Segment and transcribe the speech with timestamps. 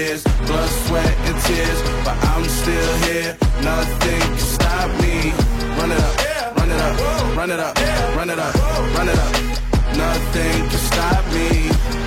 [0.00, 3.36] years, blood, sweat, and tears, but I'm still here.
[3.62, 5.14] Nothing can stop me.
[5.78, 7.76] Run it up, run it up, run it up,
[8.16, 8.54] run it up,
[8.96, 9.32] run it up.
[10.04, 11.48] Nothing can stop me.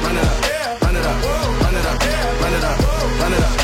[0.04, 1.20] Run it up, run it up,
[1.64, 2.00] run it up,
[2.42, 3.63] run it up, run it up.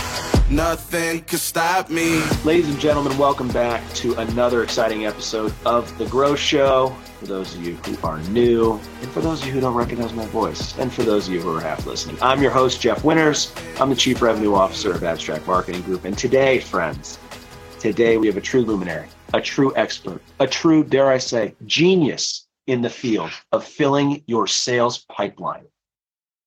[0.49, 2.23] Nothing can stop me.
[2.43, 6.89] Ladies and gentlemen, welcome back to another exciting episode of The Grow Show.
[7.19, 10.11] For those of you who are new, and for those of you who don't recognize
[10.11, 13.03] my voice, and for those of you who are half listening, I'm your host, Jeff
[13.03, 13.53] Winters.
[13.79, 16.05] I'm the Chief Revenue Officer of Abstrakt Marketing Group.
[16.05, 17.19] And today, friends,
[17.77, 22.47] today we have a true luminary, a true expert, a true, dare I say, genius
[22.65, 25.65] in the field of filling your sales pipeline.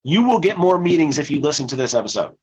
[0.03, 2.35] You will get more meetings if you listen to this episode.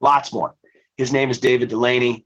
[0.00, 0.54] Lots more.
[0.98, 2.24] His name is David Dulany.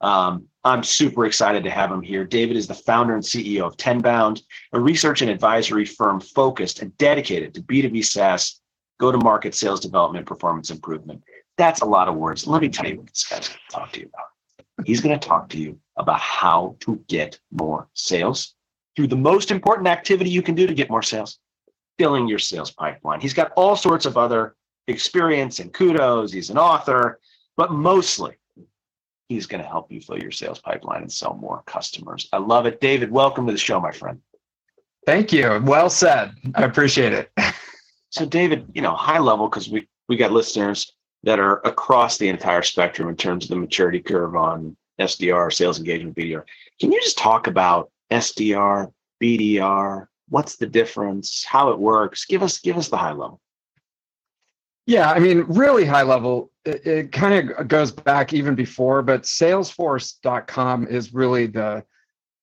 [0.00, 2.24] Um, I'm super excited to have him here.
[2.24, 4.42] David is the founder and CEO of Tenbound,
[4.72, 8.60] a research and advisory firm focused and dedicated to B2B SaaS,
[8.98, 11.22] go to market sales development, performance improvement.
[11.58, 12.46] That's a lot of words.
[12.46, 14.86] Let me tell you what this guy's going to talk to you about.
[14.86, 18.54] He's going to talk to you about how to get more sales
[18.96, 21.38] through the most important activity you can do to get more sales,
[21.98, 23.20] filling your sales pipeline.
[23.20, 24.56] He's got all sorts of other
[24.88, 26.32] experience and kudos.
[26.32, 27.20] He's an author
[27.56, 28.36] but mostly
[29.28, 32.28] he's going to help you fill your sales pipeline and sell more customers.
[32.32, 32.80] I love it.
[32.80, 34.20] David, welcome to the show, my friend.
[35.06, 35.60] Thank you.
[35.64, 36.32] Well said.
[36.54, 37.30] I appreciate it.
[38.10, 40.92] so, David, you know, high level, because we, we got listeners
[41.24, 45.78] that are across the entire spectrum in terms of the maturity curve on SDR, sales
[45.78, 46.44] engagement, BDR.
[46.80, 50.06] Can you just talk about SDR, BDR?
[50.28, 51.44] What's the difference?
[51.44, 52.24] How it works?
[52.24, 53.40] Give us give us the high level.
[54.86, 59.22] Yeah, I mean, really high level, it, it kind of goes back even before, but
[59.22, 61.84] salesforce.com is really the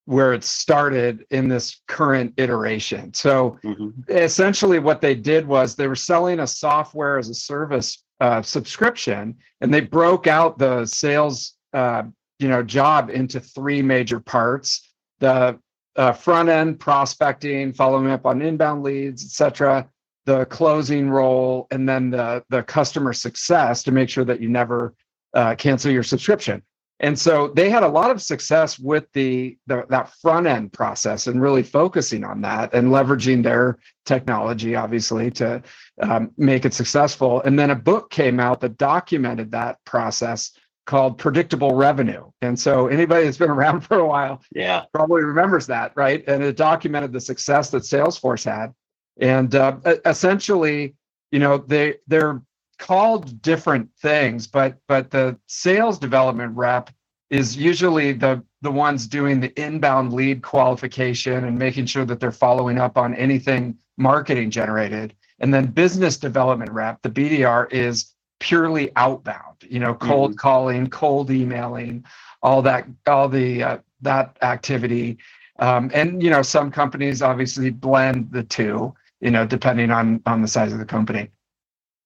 [0.06, 3.14] where it started in this current iteration.
[3.14, 3.90] So mm-hmm.
[4.10, 9.36] essentially what they did was they were selling a software as a service uh, subscription
[9.62, 12.04] and they broke out the sales uh,
[12.40, 15.58] you know job into three major parts the
[15.96, 19.88] uh, front end prospecting following up on inbound leads etc
[20.32, 24.94] the closing role and then the the customer success to make sure that you never
[25.34, 26.62] uh, cancel your subscription.
[27.02, 31.28] And so they had a lot of success with the, the that front end process
[31.28, 35.64] and really focusing on that and leveraging their technology obviously to
[36.02, 37.42] um, make it successful.
[37.42, 40.52] And then a book came out that documented that process
[40.86, 42.30] called predictable revenue.
[42.42, 44.84] And so anybody that's been around for a while yeah.
[44.94, 46.24] probably remembers that right?
[46.26, 48.74] And it documented the success that salesforce had
[49.20, 50.96] and uh, essentially
[51.32, 52.42] you know they they're
[52.78, 56.90] called different things but but the sales development rep
[57.32, 62.32] is usually the the ones doing the inbound lead qualification and making sure that they're
[62.32, 65.16] following up on anything marketing generated.
[65.40, 70.38] And then business development rep the bdr is purely outbound you know cold mm-hmm.
[70.38, 72.04] calling cold emailing
[72.44, 75.18] all that all the uh, that activity.
[75.60, 80.42] Um, and you know some companies obviously blend the two you know, depending on on
[80.42, 81.30] the size of the company.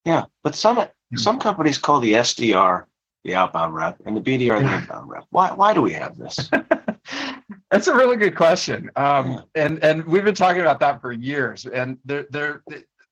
[0.04, 1.16] Yeah, but some hmm.
[1.16, 2.84] some companies call the SDR
[3.24, 5.24] the outbound rep and the BDR the inbound rep.
[5.30, 6.48] Why why do we have this?
[7.70, 8.90] That's a really good question.
[8.94, 9.40] Um, yeah.
[9.56, 11.66] and and we've been talking about that for years.
[11.66, 12.62] And there there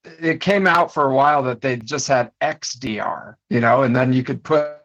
[0.04, 4.12] it came out for a while that they just had XDR, you know, and then
[4.12, 4.78] you could put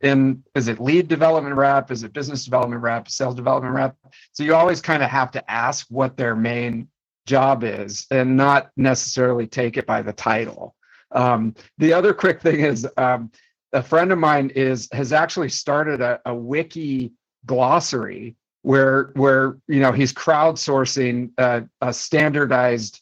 [0.00, 3.96] in is it lead development rep, is it business development rep, sales development rep.
[4.32, 6.88] So you always kind of have to ask what their main
[7.26, 10.74] job is and not necessarily take it by the title.
[11.12, 13.30] Um, the other quick thing is um,
[13.72, 17.12] a friend of mine is has actually started a, a wiki
[17.46, 23.00] glossary where where you know he's crowdsourcing a, a standardized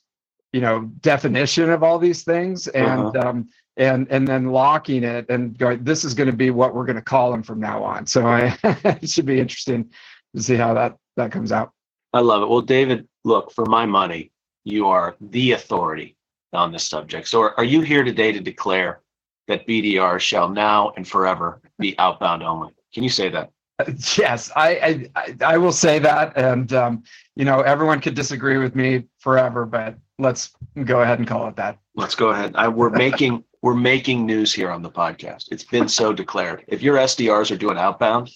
[0.52, 3.28] you know definition of all these things and uh-huh.
[3.28, 6.84] um, and and then locking it and going this is going to be what we're
[6.84, 9.90] going to call them from now on so I, it should be interesting
[10.34, 11.72] to see how that that comes out
[12.12, 12.48] I love it.
[12.48, 14.30] Well, David, look, for my money,
[14.64, 16.16] you are the authority
[16.52, 17.28] on this subject.
[17.28, 19.00] So are you here today to declare
[19.48, 22.72] that BDR shall now and forever be outbound only?
[22.94, 23.50] Can you say that?
[24.16, 27.02] Yes, I I, I will say that, and um,
[27.34, 30.50] you know everyone could disagree with me forever, but let's
[30.84, 31.78] go ahead and call it that.
[31.96, 32.54] Let's go ahead.
[32.54, 35.46] I, we're making we're making news here on the podcast.
[35.50, 36.64] It's been so declared.
[36.68, 38.30] If your SDRs are doing outbound,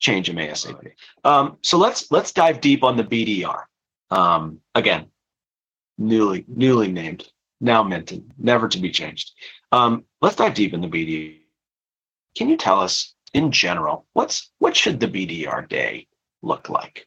[0.00, 0.92] change them ASAP.
[1.22, 3.64] Um, so let's let's dive deep on the BDR.
[4.12, 5.06] Um, again,
[5.96, 7.26] newly newly named,
[7.62, 9.32] now minted, never to be changed.
[9.72, 11.38] Um, let's dive deep in the BDR.
[12.36, 16.08] Can you tell us in general what's what should the BDR day
[16.42, 17.06] look like?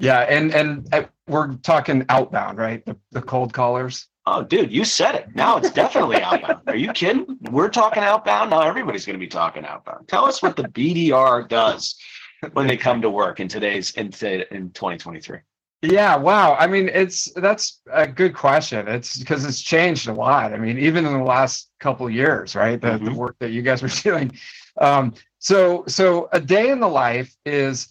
[0.00, 2.84] Yeah, and and uh, we're talking outbound, right?
[2.84, 4.08] The, the cold callers.
[4.28, 5.28] Oh, dude, you said it.
[5.36, 6.62] Now it's definitely outbound.
[6.66, 7.38] Are you kidding?
[7.52, 8.50] We're talking outbound.
[8.50, 10.08] Now everybody's going to be talking outbound.
[10.08, 11.94] Tell us what the BDR does
[12.52, 15.38] when they come to work in today's in, today, in 2023.
[15.82, 16.54] Yeah, wow.
[16.54, 18.88] I mean, it's that's a good question.
[18.88, 20.52] It's because it's changed a lot.
[20.52, 22.80] I mean, even in the last couple years, right?
[22.80, 23.04] The, mm-hmm.
[23.04, 24.36] the work that you guys were doing.
[24.80, 27.88] Um, so, so a day in the life is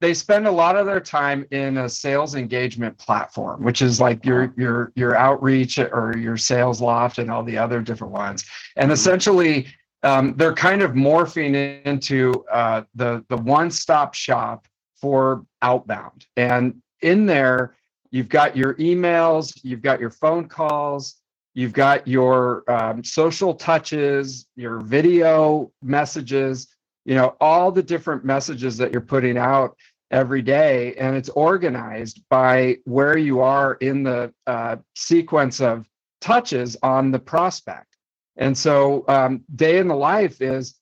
[0.00, 4.24] they spend a lot of their time in a sales engagement platform, which is like
[4.24, 8.44] your your your outreach or your Salesloft and all the other different ones.
[8.76, 8.94] And mm-hmm.
[8.94, 9.66] essentially,
[10.02, 14.66] um, they're kind of morphing into uh, the the one stop shop
[14.96, 16.26] for outbound.
[16.36, 17.76] And in there,
[18.10, 21.16] you've got your emails, you've got your phone calls,
[21.54, 26.68] you've got your um, social touches, your video messages.
[27.04, 29.76] You know all the different messages that you're putting out
[30.12, 35.88] every day and it's organized by where you are in the uh, sequence of
[36.20, 37.91] touches on the prospect
[38.36, 40.74] and so um, day in the life is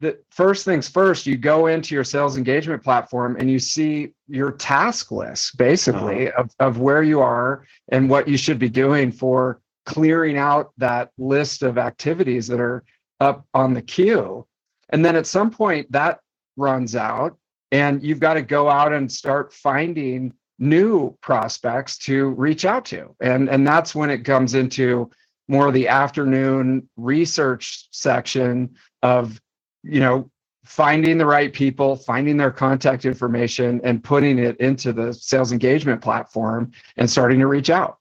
[0.00, 4.52] the first things first you go into your sales engagement platform and you see your
[4.52, 6.42] task list basically uh-huh.
[6.42, 11.10] of, of where you are and what you should be doing for clearing out that
[11.16, 12.84] list of activities that are
[13.20, 14.46] up on the queue
[14.90, 16.20] and then at some point that
[16.56, 17.36] runs out
[17.72, 23.14] and you've got to go out and start finding new prospects to reach out to
[23.20, 25.10] and and that's when it comes into
[25.48, 29.40] more of the afternoon research section of
[29.82, 30.30] you know
[30.64, 36.02] finding the right people finding their contact information and putting it into the sales engagement
[36.02, 37.98] platform and starting to reach out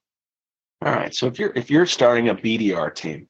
[0.84, 3.28] all right so if you're if you're starting a bdr team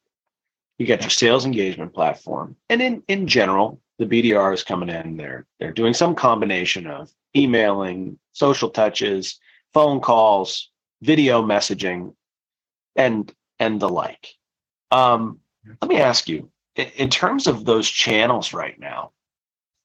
[0.78, 5.16] you got your sales engagement platform and in in general the BDR is coming in.
[5.16, 9.38] They're they're doing some combination of emailing, social touches,
[9.72, 10.70] phone calls,
[11.02, 12.14] video messaging,
[12.94, 14.28] and and the like.
[14.90, 15.40] Um,
[15.82, 19.12] let me ask you, in terms of those channels right now,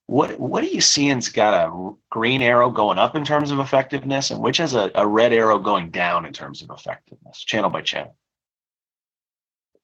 [0.08, 4.32] what what are you seeing's got a green arrow going up in terms of effectiveness,
[4.32, 7.82] and which has a, a red arrow going down in terms of effectiveness, channel by
[7.82, 8.16] channel?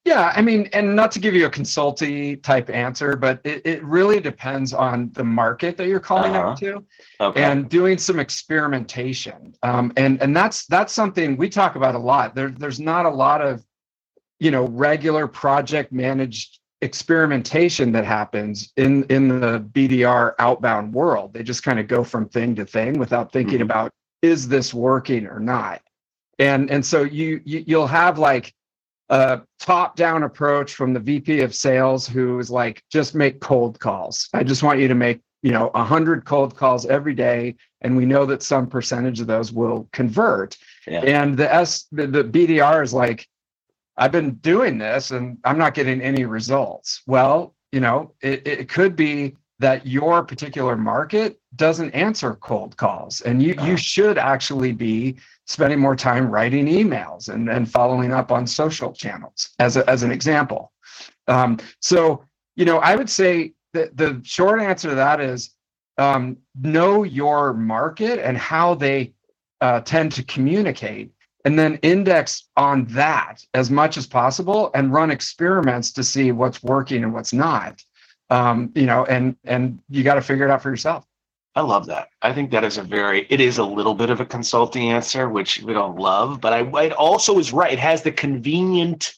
[0.04, 3.84] Yeah, I mean, and not to give you a consulty type answer, but it, it
[3.84, 6.50] really depends on the market that you're calling uh-huh.
[6.51, 6.86] out to,
[7.19, 7.44] okay.
[7.44, 9.54] and doing some experimentation.
[9.63, 12.36] Um, and and that's that's something we talk about a lot.
[12.36, 13.66] There, there's not a lot of,
[14.39, 21.34] you know, regular project managed experimentation that happens in in the BDR outbound world.
[21.34, 23.63] They just kind of go from thing to thing without thinking mm-hmm.
[23.63, 23.92] about
[24.22, 25.81] is this working or not.
[26.39, 28.54] And and so you, you you'll have like
[29.10, 33.80] a top down approach from the VP of sales who is like, just make cold
[33.80, 34.28] calls.
[34.34, 37.56] I just want you to make, you know, 100 cold calls every day.
[37.81, 40.57] And we know that some percentage of those will convert.
[40.88, 41.01] Yeah.
[41.01, 43.28] And the S, the, the BDR is like,
[43.98, 47.02] I've been doing this and I'm not getting any results.
[47.08, 53.22] Well, you know, it, it could be that your particular market doesn't answer cold calls
[53.22, 58.32] and you, you should actually be spending more time writing emails and, and following up
[58.32, 60.72] on social channels as, a, as an example.
[61.28, 62.24] Um, so,
[62.56, 65.52] you know, I would say that the short answer to that is
[65.98, 69.14] um, know your market and how they
[69.62, 71.12] uh, tend to communicate
[71.48, 76.62] and then index on that as much as possible and run experiments to see what's
[76.62, 77.82] working and what's not
[78.30, 81.06] um, you know and and you got to figure it out for yourself
[81.56, 82.10] I love that.
[82.22, 85.27] I think that is a very, it is a little bit of a consulting answer,
[85.27, 87.74] which we don't love, but I, it also is right.
[87.74, 89.16] It has the convenient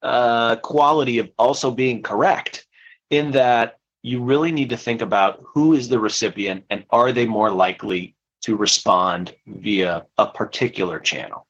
[0.00, 2.66] uh, quality of also being correct
[3.10, 7.26] in that you really need to think about who is the recipient and are they
[7.26, 8.14] more likely
[8.44, 11.43] to respond via a particular channel.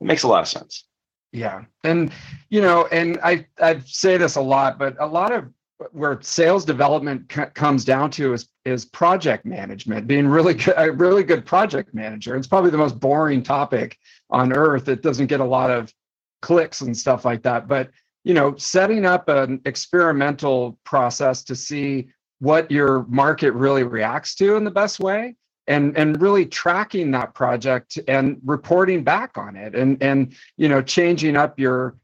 [0.00, 0.84] It makes a lot of sense.
[1.32, 1.64] Yeah.
[1.84, 2.12] And,
[2.48, 5.46] you know, and I, I say this a lot, but a lot of
[5.92, 10.92] where sales development c- comes down to is is project management being really good, a
[10.92, 13.96] really good project manager it's probably the most boring topic
[14.28, 15.92] on earth it doesn't get a lot of
[16.42, 17.90] clicks and stuff like that but
[18.24, 22.08] you know setting up an experimental process to see
[22.40, 25.34] what your market really reacts to in the best way
[25.70, 30.82] and and really tracking that project and reporting back on it and and you know
[30.82, 31.96] changing up your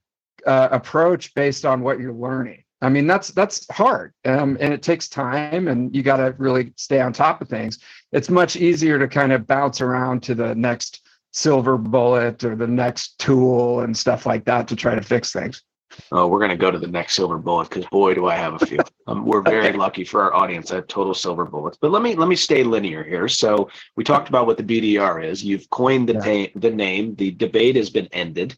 [0.47, 4.83] uh, approach based on what you're learning I mean, that's that's hard, um, and it
[4.83, 7.79] takes time, and you got to really stay on top of things.
[8.13, 12.67] It's much easier to kind of bounce around to the next silver bullet or the
[12.67, 15.63] next tool and stuff like that to try to fix things.
[16.13, 18.61] Oh, we're going to go to the next silver bullet because boy, do I have
[18.61, 18.79] a few.
[19.07, 21.79] Um, we're very lucky for our audience at total silver bullets.
[21.81, 23.29] But let me let me stay linear here.
[23.29, 25.45] So we talked about what the BDR is.
[25.45, 26.47] You've coined the yeah.
[26.47, 27.15] ta- the name.
[27.15, 28.57] The debate has been ended.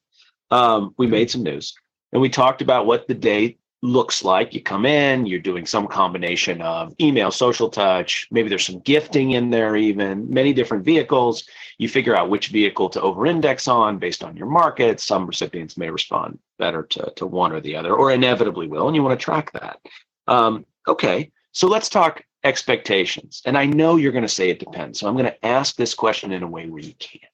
[0.50, 1.74] um, we made some news
[2.12, 4.54] and we talked about what the day looks like.
[4.54, 9.32] You come in, you're doing some combination of email, social touch, maybe there's some gifting
[9.32, 11.44] in there, even many different vehicles.
[11.78, 15.00] You figure out which vehicle to over index on based on your market.
[15.00, 18.96] Some recipients may respond better to, to one or the other, or inevitably will, and
[18.96, 19.78] you want to track that.
[20.26, 23.42] Um, okay, so let's talk expectations.
[23.44, 25.00] And I know you're going to say it depends.
[25.00, 27.24] So I'm going to ask this question in a way where you can't.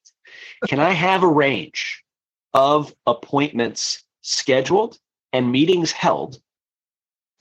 [0.67, 2.03] Can I have a range
[2.53, 4.97] of appointments scheduled
[5.33, 6.39] and meetings held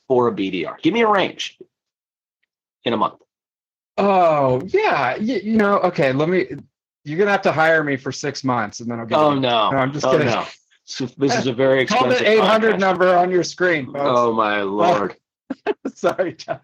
[0.08, 0.80] for a BDR?
[0.82, 1.58] Give me a range
[2.84, 3.20] in a month.
[3.96, 5.16] Oh, yeah.
[5.16, 6.46] You, you know, okay, let me
[7.04, 9.70] you're gonna have to hire me for six months and then I'll get Oh no.
[9.70, 10.26] no I'm just oh, kidding.
[10.26, 10.46] No.
[10.84, 12.18] So this is a very expensive.
[12.18, 12.78] Call the 800 podcast.
[12.78, 13.98] number on your screen, folks.
[14.00, 15.16] Oh my lord.
[15.94, 16.60] Sorry, Jeff.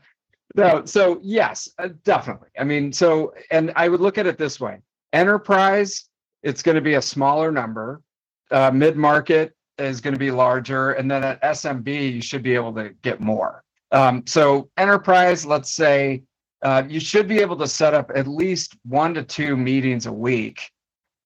[0.54, 2.48] No, so yes, uh, definitely.
[2.58, 4.80] I mean, so, and I would look at it this way
[5.12, 6.08] enterprise,
[6.42, 8.02] it's going to be a smaller number,
[8.50, 12.54] uh, mid market is going to be larger, and then at SMB, you should be
[12.54, 13.64] able to get more.
[13.92, 16.22] Um, so, enterprise, let's say,
[16.62, 20.12] uh, you should be able to set up at least one to two meetings a
[20.12, 20.70] week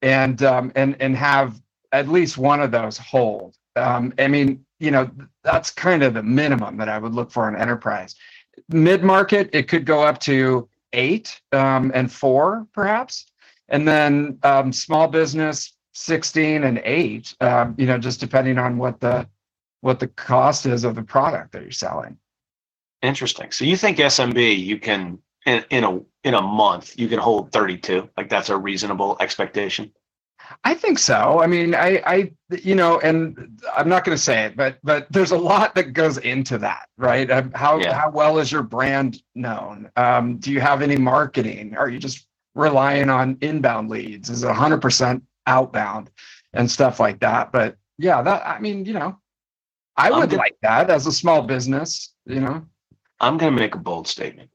[0.03, 1.61] and um, and and have
[1.95, 3.57] at least one of those hold.
[3.77, 5.09] Um, I mean, you know,
[5.45, 8.17] that's kind of the minimum that I would look for in enterprise.
[8.69, 13.27] Mid market, it could go up to eight um, and four, perhaps,
[13.69, 17.35] and then um, small business, sixteen and eight.
[17.41, 19.29] Um, you know, just depending on what the
[19.81, 22.17] what the cost is of the product that you're selling.
[23.03, 23.53] Interesting.
[23.53, 27.53] So you think SMB you can in, in a in a month you can hold
[27.53, 28.09] 32?
[28.17, 29.93] Like that's a reasonable expectation?
[30.65, 31.41] I think so.
[31.41, 32.33] I mean, I, I,
[32.63, 35.93] you know, and I'm not going to say it, but, but there's a lot that
[35.93, 37.31] goes into that, right?
[37.55, 37.95] How Yeah.
[37.95, 39.91] how well is your brand known?
[39.97, 41.77] Um, do you have any marketing?
[41.77, 44.31] Are you just relying on inbound leads?
[44.31, 46.11] Is it 100 percent outbound
[46.53, 47.53] and stuff like that?
[47.53, 49.19] But yeah, that I mean, you know,
[49.97, 52.13] I would like that as a small business.
[52.27, 52.65] You know,
[53.21, 54.51] I'm going to make a bold statement.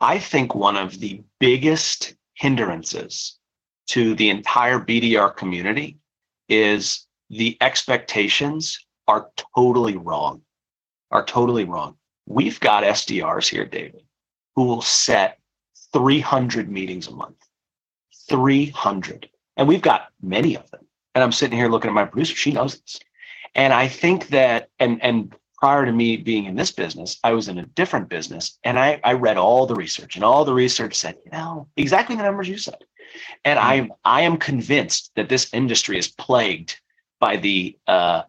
[0.00, 3.38] I think one of the biggest hindrances
[3.88, 5.98] to the entire BDR community
[6.48, 10.42] is the expectations are totally wrong.
[11.10, 11.96] Are totally wrong.
[12.26, 14.02] We've got SDRs here, David,
[14.56, 15.38] who will set
[15.92, 17.36] 300 meetings a month.
[18.28, 19.28] 300.
[19.56, 20.86] And we've got many of them.
[21.14, 22.34] And I'm sitting here looking at my producer.
[22.34, 22.98] She knows this.
[23.54, 27.48] And I think that, and, and prior to me being in this business, I was
[27.48, 30.94] in a different business and I, I read all the research and all the research
[30.94, 32.78] said, you know, exactly the numbers you said.
[33.44, 36.80] And I, I am convinced that this industry is plagued
[37.20, 38.22] by the, uh,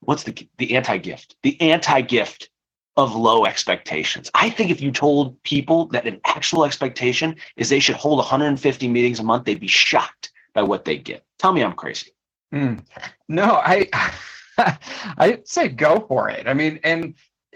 [0.00, 2.50] what's the, the anti-gift, the anti-gift
[2.96, 4.30] of low expectations.
[4.34, 8.88] I think if you told people that an actual expectation is they should hold 150
[8.88, 11.24] meetings a month, they'd be shocked by what they get.
[11.38, 12.10] Tell me I'm crazy.
[12.52, 12.76] Hmm.
[13.28, 13.88] No, I
[15.18, 16.46] I'd say go for it.
[16.46, 17.14] I mean, and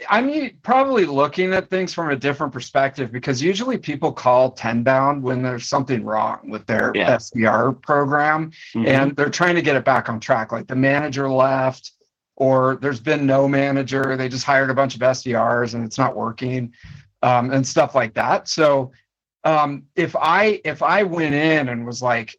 [0.09, 5.43] I'm probably looking at things from a different perspective because usually people call Tenbound when
[5.43, 7.15] there's something wrong with their Yeah.
[7.15, 8.89] SDR program Mhm.
[8.89, 10.51] and they're trying to get it back on track.
[10.51, 11.93] Like the manager left,
[12.37, 14.17] or there's been no manager.
[14.17, 16.73] They just hired a bunch of SDRs and it's not working,
[17.23, 18.49] um, and stuff like that.
[18.49, 18.91] So
[19.45, 22.35] um, if I if I went in and was like,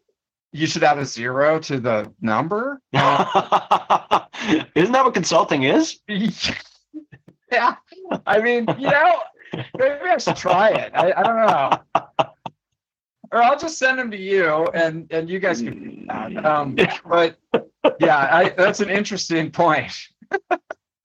[0.52, 2.82] you should add a zero to the number.
[2.92, 3.02] Isn't
[4.92, 6.00] that what consulting is?
[7.52, 7.76] yeah,
[8.26, 9.22] I mean, you know,
[9.78, 10.92] maybe I should try it.
[10.94, 12.04] I, I don't know.
[13.32, 16.06] Or I'll just send them to you, and and you guys can.
[16.44, 17.36] Um, but
[17.98, 19.92] yeah, I, that's an interesting point.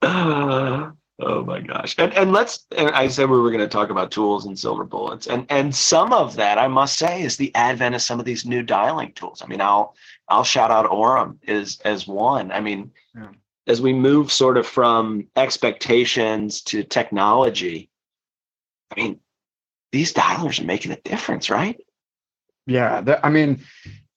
[0.04, 1.96] oh my gosh.
[1.98, 4.84] And and let's and I said we were going to talk about tools and silver
[4.84, 5.28] bullets.
[5.28, 8.46] And and some of that I must say is the advent of some of these
[8.46, 9.42] new dialing tools.
[9.42, 9.96] I mean, I'll
[10.30, 12.52] I'll shout out Orum is as one.
[12.52, 13.30] I mean, Yeah.
[13.68, 17.90] As we move sort of from expectations to technology,
[18.96, 19.20] I mean,
[19.92, 21.80] these dialers are making a difference, right?
[22.66, 23.62] Yeah, I mean,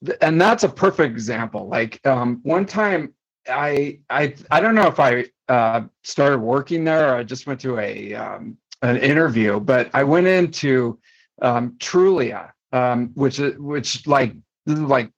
[0.05, 1.69] th- and that's a perfect example.
[1.69, 3.15] Like um, one time,
[3.49, 7.61] I I I don't know if I uh, started working there or I just went
[7.63, 10.99] to a um, an interview, but I went into
[11.43, 14.35] um, Trulia, um, which which like
[14.67, 15.11] this is like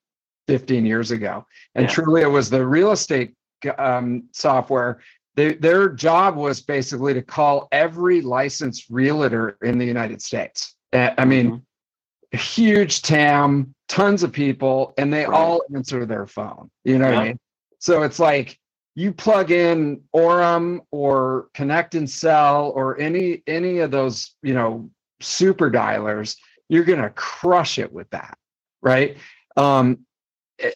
[0.49, 1.93] 15 years ago, and Yeah.
[1.95, 3.35] Trulia was the real estate
[3.79, 5.01] um, software.
[5.35, 10.75] They, their job was basically to call every licensed realtor in the United States.
[10.93, 11.63] I mean,
[12.33, 12.39] Mhm.
[12.39, 15.39] huge TAM, tons of people, and they Right.
[15.39, 16.71] all answer their phone.
[16.85, 17.39] You know what I mean?
[17.79, 18.59] So it's like
[18.95, 24.91] you plug in Orum or Connect and Sell or any any of those, you know,
[25.21, 26.37] super dialers,
[26.69, 28.39] you're gonna crush it with that,
[28.83, 29.19] right?
[29.57, 30.07] Um,
[30.59, 30.71] eh,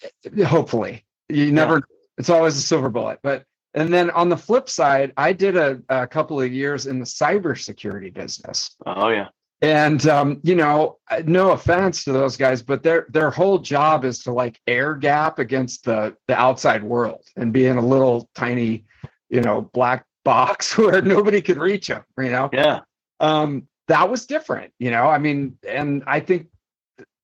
[0.44, 1.82] hopefully, you never.
[2.20, 3.18] It's always a silver bullet.
[3.22, 6.98] But and then on the flip side, I did a, a couple of years in
[6.98, 8.76] the cybersecurity business.
[8.84, 9.28] Oh yeah.
[9.62, 14.22] And um, you know, no offense to those guys, but their their whole job is
[14.24, 18.84] to like air gap against the the outside world and be in a little tiny,
[19.30, 22.04] you know, black box where nobody could reach them.
[22.18, 22.50] You know.
[22.52, 22.80] Yeah.
[23.18, 24.72] Um, that was different.
[24.78, 26.48] You know, I mean, and I think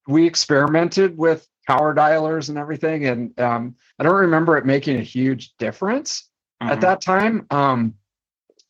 [0.08, 5.02] we experimented with power dialers and everything, and um, I don't remember it making a
[5.02, 6.28] huge difference
[6.62, 6.73] mm-hmm.
[6.73, 7.46] at that time.
[7.50, 7.94] Um,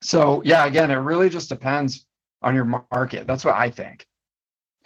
[0.03, 2.07] so yeah, again, it really just depends
[2.43, 3.27] on your market.
[3.27, 4.07] That's what I think.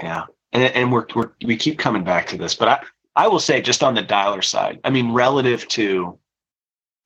[0.03, 2.85] Yeah, and and we're, we're we keep coming back to this, but I
[3.17, 6.19] I will say just on the dialer side, I mean, relative to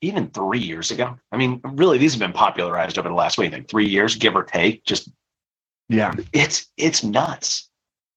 [0.01, 3.53] even three years ago, I mean, really these have been popularized over the last wait,
[3.53, 4.85] like three years, give or take.
[4.85, 5.11] Just
[5.89, 7.69] yeah, it's it's nuts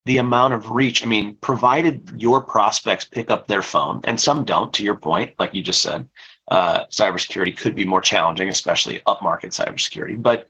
[0.08, 1.04] the amount of reach.
[1.04, 5.34] I mean, provided your prospects pick up their phone, and some don't, to your point,
[5.38, 6.08] like you just said,
[6.50, 10.22] uh, cybersecurity could be more challenging, especially upmarket cybersecurity.
[10.22, 10.50] But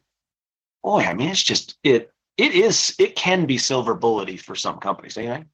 [0.83, 4.77] boy, I mean, it's just it it is it can be silver bullety for some
[4.77, 5.17] companies.
[5.17, 5.47] Anything?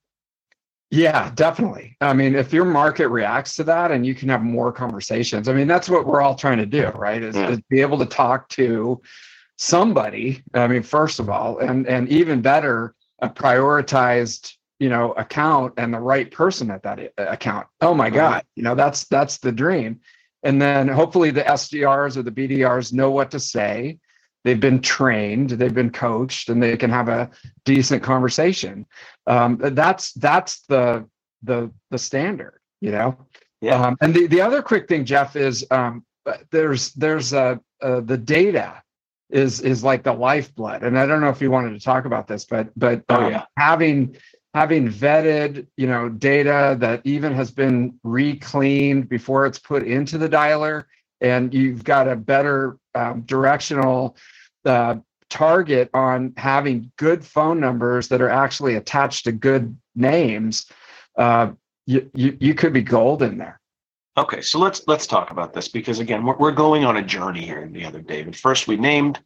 [0.91, 1.97] Yeah, definitely.
[2.01, 5.53] I mean, if your market reacts to that and you can have more conversations, I
[5.53, 7.23] mean, that's what we're all trying to do, right?
[7.23, 7.49] Is, yeah.
[7.49, 9.01] is be able to talk to
[9.57, 10.43] somebody.
[10.53, 12.93] I mean, first of all, and and even better,
[13.23, 17.67] a prioritized you know account and the right person at that uh, account.
[17.81, 20.01] Oh my god you know that's that's the dream.
[20.43, 23.97] And then hopefully the sdrs or the bdrs know what to say.
[24.43, 27.31] They've been trained they've been coached and they can have a
[27.63, 28.85] decent conversation.
[29.25, 31.07] Um, that's that's the
[31.43, 33.17] the the standard you know?
[33.61, 33.81] Yeah.
[33.81, 36.03] Um, and the, the other quick thing jeff is um,
[36.51, 38.82] there's there's uh, uh, the data
[39.33, 40.83] is is like the lifeblood.
[40.83, 43.31] And I don't know if you wanted to talk about this, but but oh, um,
[43.31, 43.45] yeah.
[43.57, 44.15] having
[44.53, 50.29] having vetted you know data that even has been recleaned before it's put into the
[50.29, 50.85] dialer,
[51.19, 54.15] and you've got a better um, directional
[54.65, 54.95] uh,
[55.29, 60.67] target on having good phone numbers that are actually attached to good names.
[61.17, 61.51] Uh,
[61.87, 63.59] you, you you could be gold in there.
[64.15, 67.43] Okay, so let's let's talk about this because again, we're, we're going on a journey
[67.43, 68.21] here the other day.
[68.21, 69.19] But first, we named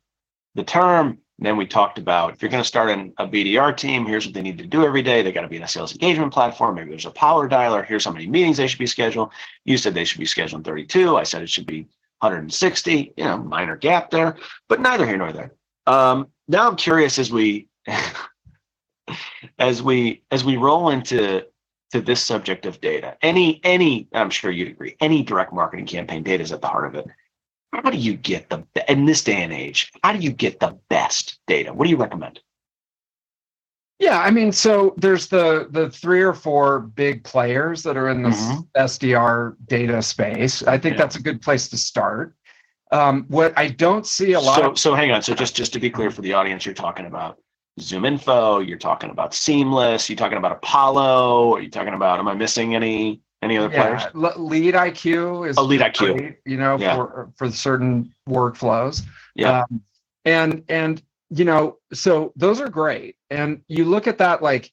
[0.57, 1.19] the term.
[1.39, 4.33] Then we talked about if you're going to start an, a BDR team, here's what
[4.33, 5.21] they need to do every day.
[5.21, 6.75] They got to be in a sales engagement platform.
[6.75, 7.85] Maybe there's a power dialer.
[7.85, 9.31] Here's how many meetings they should be scheduled.
[9.63, 11.15] You said they should be scheduled 32.
[11.15, 11.81] I said it should be
[12.21, 13.13] 160.
[13.15, 14.35] You know, minor gap there,
[14.67, 15.53] but neither here nor there.
[15.85, 17.67] Um, now I'm curious as we
[19.59, 21.45] as we as we roll into
[21.91, 23.15] to this subject of data.
[23.21, 26.87] Any, any, I'm sure you'd agree, any direct marketing campaign data is at the heart
[26.87, 27.07] of it.
[27.73, 30.77] How do you get the, in this day and age, how do you get the
[30.89, 31.73] best data?
[31.73, 32.39] What do you recommend?
[33.99, 38.21] Yeah, I mean, so there's the the three or four big players that are in
[38.21, 38.61] this mm-hmm.
[38.77, 40.61] SDR data space.
[40.61, 41.01] I think yeah.
[41.01, 42.35] that's a good place to start.
[42.91, 44.59] Um, what I don't see a lot.
[44.59, 45.23] So, of- so hang on.
[45.23, 47.39] So just just to be clear for the audience, you're talking about
[47.79, 52.33] ZoomInfo, you're talking about Seamless, you're talking about Apollo, are you talking about, am I
[52.33, 54.35] missing any any other yeah, players?
[54.37, 56.95] Lead IQ is a Lead IQ, great, you know, yeah.
[56.95, 59.03] for for certain workflows.
[59.35, 59.61] Yeah.
[59.61, 59.81] Um,
[60.25, 63.15] and and you know, so those are great.
[63.29, 64.71] And you look at that like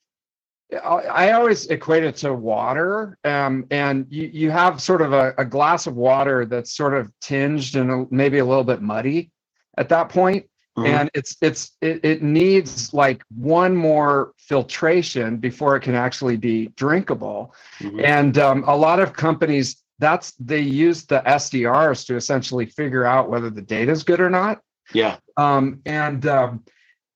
[0.83, 3.19] I always equate it to water.
[3.25, 7.13] Um, and you, you have sort of a, a glass of water that's sort of
[7.21, 9.31] tinged and a, maybe a little bit muddy
[9.77, 10.47] at that point.
[10.77, 10.87] Mm-hmm.
[10.87, 16.69] And it's it's it, it needs like one more filtration before it can actually be
[16.77, 17.55] drinkable.
[17.79, 18.01] Mm-hmm.
[18.05, 23.31] And um, a lot of companies that's they use the SDRs to essentially figure out
[23.31, 24.61] whether the data is good or not.
[24.93, 25.17] Yeah.
[25.37, 26.65] Um, and um,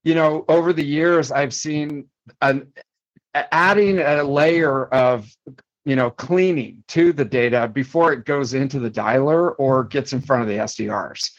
[0.05, 2.07] you know, over the years, I've seen
[2.41, 2.73] an
[3.35, 5.29] adding a layer of
[5.85, 10.21] you know cleaning to the data before it goes into the dialer or gets in
[10.21, 11.31] front of the SDRs.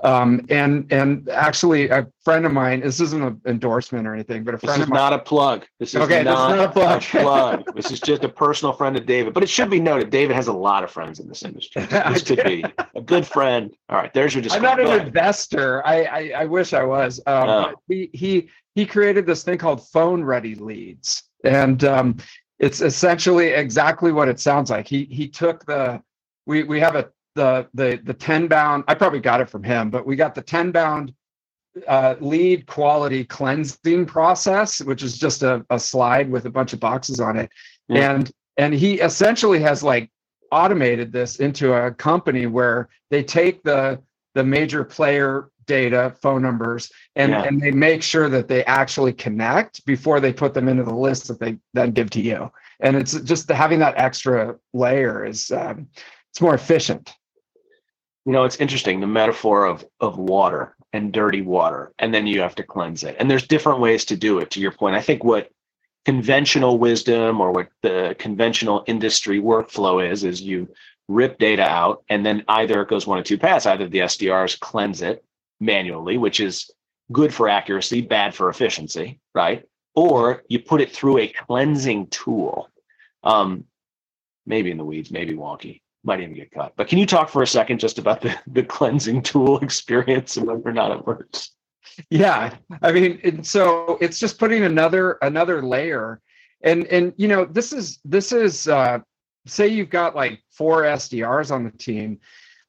[0.00, 2.80] Um, and and actually, a friend of mine.
[2.80, 5.18] This isn't an endorsement or anything, but a friend this is of mine, not a
[5.18, 5.66] plug.
[5.78, 7.02] This is okay, not, not a plug.
[7.02, 7.74] a plug.
[7.74, 9.34] This is just a personal friend of David.
[9.34, 11.86] But it should be noted, David has a lot of friends in this industry.
[12.08, 13.70] This could be a good friend.
[13.88, 14.68] All right, there's your disclaimer.
[14.68, 15.86] I'm not an investor.
[15.86, 17.20] I, I, I wish I was.
[17.26, 17.74] Um, no.
[17.88, 22.16] He he he created this thing called phone ready leads, and um,
[22.58, 24.86] it's essentially exactly what it sounds like.
[24.88, 26.02] He he took the
[26.46, 30.06] we we have a the the the Tenbound I probably got it from him, but
[30.06, 31.14] we got the Tenbound
[31.86, 36.80] uh, lead quality cleansing process, which is just a, a slide with a bunch of
[36.80, 37.50] boxes on it.
[37.88, 38.12] Yeah.
[38.12, 40.10] And and he essentially has like
[40.50, 44.00] automated this into a company where they take the
[44.34, 47.44] the major player data, phone numbers, and, yeah.
[47.44, 51.28] and they make sure that they actually connect before they put them into the list
[51.28, 52.50] that they then give to you.
[52.80, 55.86] And it's just having that extra layer is um,
[56.30, 57.14] it's more efficient.
[58.26, 62.40] You know, it's interesting the metaphor of of water and dirty water, and then you
[62.40, 63.16] have to cleanse it.
[63.18, 64.50] And there's different ways to do it.
[64.52, 65.50] To your point, I think what
[66.04, 70.68] conventional wisdom or what the conventional industry workflow is is you
[71.08, 74.58] rip data out and then either it goes one of two paths either the sdrs
[74.60, 75.24] cleanse it
[75.60, 76.70] manually which is
[77.10, 79.64] good for accuracy bad for efficiency right?
[79.94, 82.68] Or you put it through a cleansing tool.
[83.22, 83.64] Um,
[84.46, 86.72] maybe in the weeds maybe wonky might even get cut.
[86.76, 90.46] But can you talk for a second just about the, the cleansing tool experience and
[90.46, 91.52] whether or not it works?
[92.10, 96.20] Yeah i mean so it's just putting another another layer.
[96.62, 98.98] And and you know this is this is uh
[99.46, 102.18] say you've got like four sdrs on the team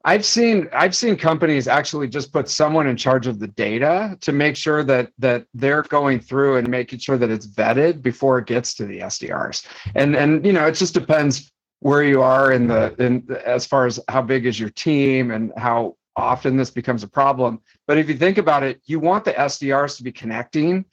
[0.06, 4.32] i've seen i've seen companies actually just put someone in charge of the data to
[4.32, 8.46] make sure that that they're going through and making sure that it's vetted before it
[8.46, 12.68] gets to the sdrs and and you know it just depends where you are in
[12.68, 17.04] the in as far as how big is your team and how often this becomes
[17.04, 17.62] a problem.
[17.88, 20.86] But if you think about it, you want the SDRs to be connecting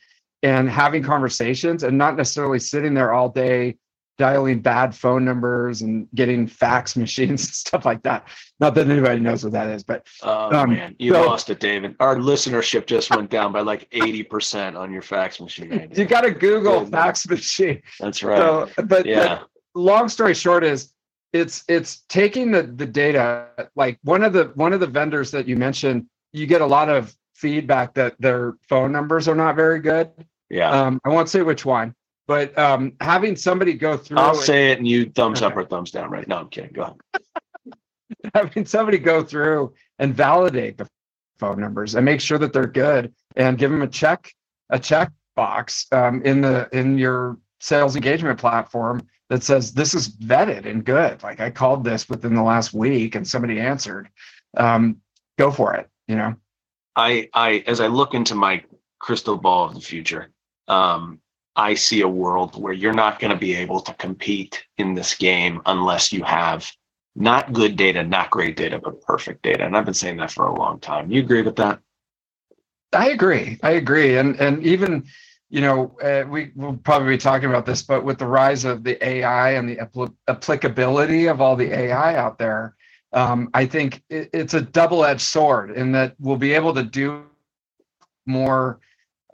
[0.42, 3.76] and having conversations and not necessarily sitting there all day
[4.18, 8.28] dialing bad phone numbers and getting fax machines and stuff like that.
[8.60, 11.60] Not that anybody knows what that is, but oh um, man, you so, lost it,
[11.60, 11.96] David.
[12.00, 15.90] Our listenership just went down by like eighty percent on your fax machine.
[15.94, 17.82] You got to Google fax machine.
[18.00, 18.38] That's right.
[18.38, 19.40] So, but yeah.
[19.74, 20.92] long story short is
[21.32, 25.46] it's it's taking the the data like one of the one of the vendors that
[25.46, 29.80] you mentioned you get a lot of feedback that their phone numbers are not very
[29.80, 30.10] good
[30.50, 31.94] yeah um, i won't say which one
[32.26, 35.90] but um, having somebody go through i'll say it and you thumbs up or thumbs
[35.90, 37.74] down right no i'm kidding go ahead
[38.34, 40.88] having somebody go through and validate the
[41.38, 44.32] phone numbers and make sure that they're good and give them a check
[44.70, 50.08] a check box um, in the in your sales engagement platform that says this is
[50.08, 51.22] vetted and good.
[51.22, 54.08] Like I called this within the last week and somebody answered.
[54.56, 54.98] Um,
[55.38, 55.88] go for it.
[56.08, 56.34] You know.
[56.96, 58.64] I I as I look into my
[58.98, 60.30] crystal ball of the future,
[60.68, 61.20] um,
[61.56, 65.14] I see a world where you're not going to be able to compete in this
[65.14, 66.70] game unless you have
[67.14, 69.64] not good data, not great data, but perfect data.
[69.64, 71.10] And I've been saying that for a long time.
[71.10, 71.80] You agree with that?
[72.92, 73.58] I agree.
[73.62, 74.18] I agree.
[74.18, 75.04] And and even
[75.48, 78.82] you know, uh, we will probably be talking about this, but with the rise of
[78.82, 82.74] the AI and the apl- applicability of all the AI out there,
[83.12, 87.22] um, I think it, it's a double-edged sword in that we'll be able to do
[88.26, 88.80] more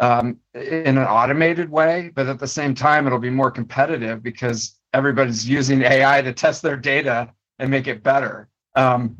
[0.02, 4.78] um, in an automated way, but at the same time, it'll be more competitive because
[4.92, 8.48] everybody's using AI to test their data and make it better.
[8.74, 9.16] Um,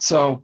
[0.00, 0.42] so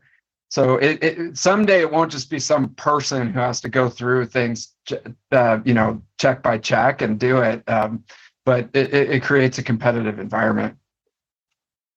[0.51, 4.27] so it, it, someday it won't just be some person who has to go through
[4.27, 4.75] things,
[5.31, 7.67] uh, you know, check by check and do it.
[7.67, 8.05] Um,
[8.45, 10.77] but it, it, creates a competitive environment.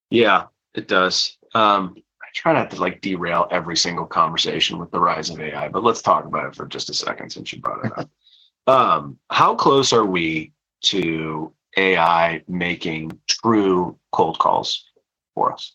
[0.10, 1.38] Yeah, it does.
[1.54, 1.98] Um,
[2.36, 6.02] try not to like derail every single conversation with the rise of AI, but let's
[6.02, 8.10] talk about it for just a second since you brought it up.
[8.67, 14.84] um, how close are we to AI making true cold calls
[15.34, 15.74] for us?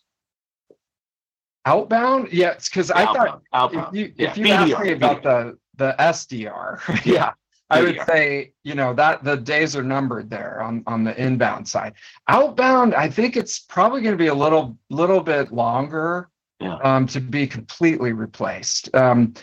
[1.65, 2.31] Outbound?
[2.31, 3.95] Yeah, because I thought outbound.
[3.95, 4.29] if you, yeah.
[4.29, 7.33] if you asked me about the the SDR, yeah,
[7.69, 11.67] I would say you know that the days are numbered there on on the inbound
[11.67, 11.93] side.
[12.27, 16.29] Outbound, I think it's probably going to be a little little bit longer
[16.61, 16.75] yeah.
[16.83, 18.93] um, to be completely replaced.
[18.95, 19.33] Um,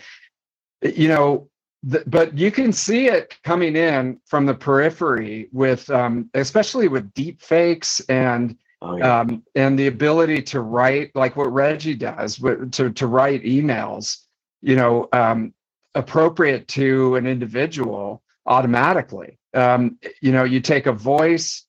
[0.81, 1.49] you know,
[1.83, 7.13] the, but you can see it coming in from the periphery with, um, especially with
[7.13, 9.19] deep fakes and Oh, yeah.
[9.19, 14.19] um, and the ability to write like what Regie does, to to write emails,
[14.61, 15.53] you know, um,
[15.95, 19.37] appropriate to an individual automatically.
[19.53, 21.65] Um, you know, you take a voice,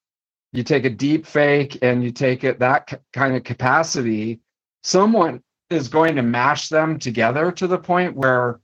[0.53, 4.39] you take a deep fake, and you take it that c- kind of capacity.
[4.83, 8.61] Someone is going to mash them together to the point where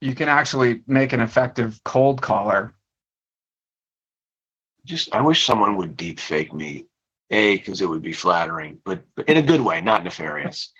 [0.00, 2.74] you can actually make an effective cold caller.
[4.84, 6.86] Just, I wish someone would deep fake me
[7.30, 10.72] a, because it would be flattering, but, but, in a good way, not nefarious.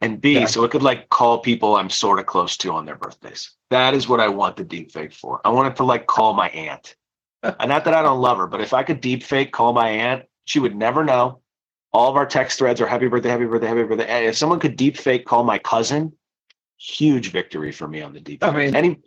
[0.00, 0.46] And B, yeah.
[0.46, 3.50] so it could like call people I'm sort of close to on their birthdays.
[3.68, 5.42] That is what I want the deep fake for.
[5.44, 6.96] I want it to like call my aunt.
[7.42, 9.88] and not that I don't love her, but if I could deep fake call my
[9.88, 11.40] aunt, she would never know.
[11.92, 14.06] All of our text threads are happy birthday, happy birthday, happy birthday.
[14.06, 16.12] And if someone could deep fake call my cousin,
[16.78, 18.44] huge victory for me on the deep.
[18.44, 19.00] I mean, Any,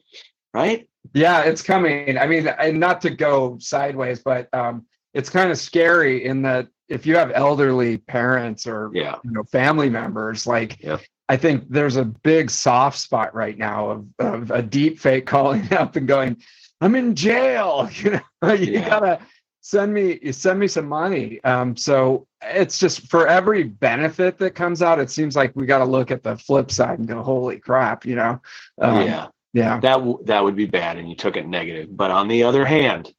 [0.54, 0.88] right?
[1.13, 2.17] Yeah, it's coming.
[2.17, 6.67] I mean, and not to go sideways, but um, it's kind of scary in that
[6.89, 9.15] if you have elderly parents or yeah.
[9.24, 10.98] you know family members like yeah.
[11.30, 15.72] i think there's a big soft spot right now of, of a deep fake calling
[15.74, 16.38] up and going
[16.82, 18.89] i'm in jail you know you yeah.
[18.89, 19.19] gotta
[19.63, 21.41] send me you send me some money.
[21.43, 25.80] Um, so it's just for every benefit that comes out, it seems like we got
[25.80, 28.41] to look at the flip side and go, holy crap, you know?
[28.82, 31.95] Um, yeah, yeah, that w- that would be bad, and you took it negative.
[31.95, 33.12] But on the other hand,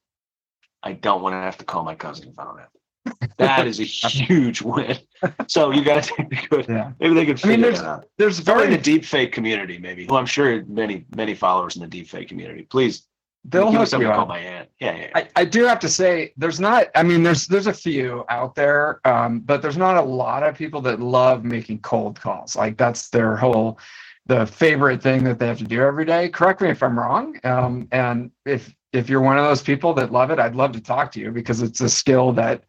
[0.83, 3.29] I don't want to have to call my cousin if I don't have to.
[3.37, 4.97] That is a huge win.
[5.47, 6.09] So you guys
[6.49, 6.91] could yeah.
[6.99, 8.05] maybe they could I mean, there's that out.
[8.19, 10.05] there's Very in the deep fake community, maybe.
[10.05, 12.63] Well, I'm sure many many followers in the deep fake community.
[12.63, 13.07] Please,
[13.49, 14.27] they'll hook you up.
[14.27, 14.69] my aunt.
[14.79, 15.11] Yeah, yeah.
[15.15, 18.55] I, I do have to say there's not i mean there's there's a few out
[18.55, 22.77] there um, but there's not a lot of people that love making cold calls like
[22.77, 23.79] that's their whole
[24.25, 27.39] the favorite thing that they have to do every day correct me if i'm wrong
[27.43, 30.81] um, and if if you're one of those people that love it i'd love to
[30.81, 32.63] talk to you because it's a skill that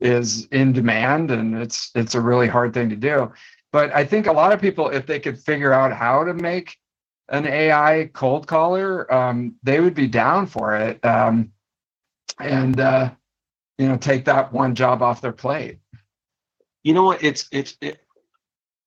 [0.00, 3.32] is in demand and it's it's a really hard thing to do
[3.72, 6.76] but i think a lot of people if they could figure out how to make
[7.28, 11.50] an ai cold caller um, they would be down for it um,
[12.38, 13.10] and uh,
[13.78, 15.78] you know take that one job off their plate.
[16.84, 17.22] you know what?
[17.22, 18.00] It's it's it,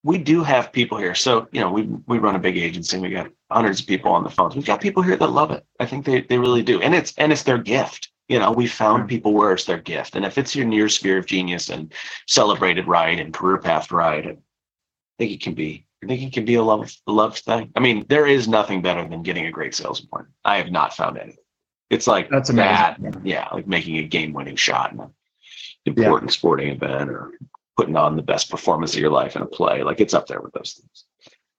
[0.03, 1.15] we do have people here.
[1.15, 4.23] So you know we we run a big agency we got hundreds of people on
[4.23, 4.55] the phones.
[4.55, 5.65] We've got people here that love it.
[5.79, 6.81] I think they they really do.
[6.81, 8.09] And it's and it's their gift.
[8.29, 9.07] You know we found Yeah.
[9.07, 10.15] people where it's their gift.
[10.15, 11.91] And if it's in your sphere of genius and
[12.27, 14.37] celebrated right and career path right i
[15.17, 18.05] think it can be i think it can be a love love thing i mean
[18.09, 21.43] there is nothing better than getting a great sales appointment i have not found anything
[21.89, 23.21] it's like That's that amazing.
[23.25, 25.09] yeah like making a game winning shot in an
[25.85, 27.31] important sporting event or
[27.77, 30.41] putting on the best performance of your life in a play like it's up there
[30.41, 31.05] with those things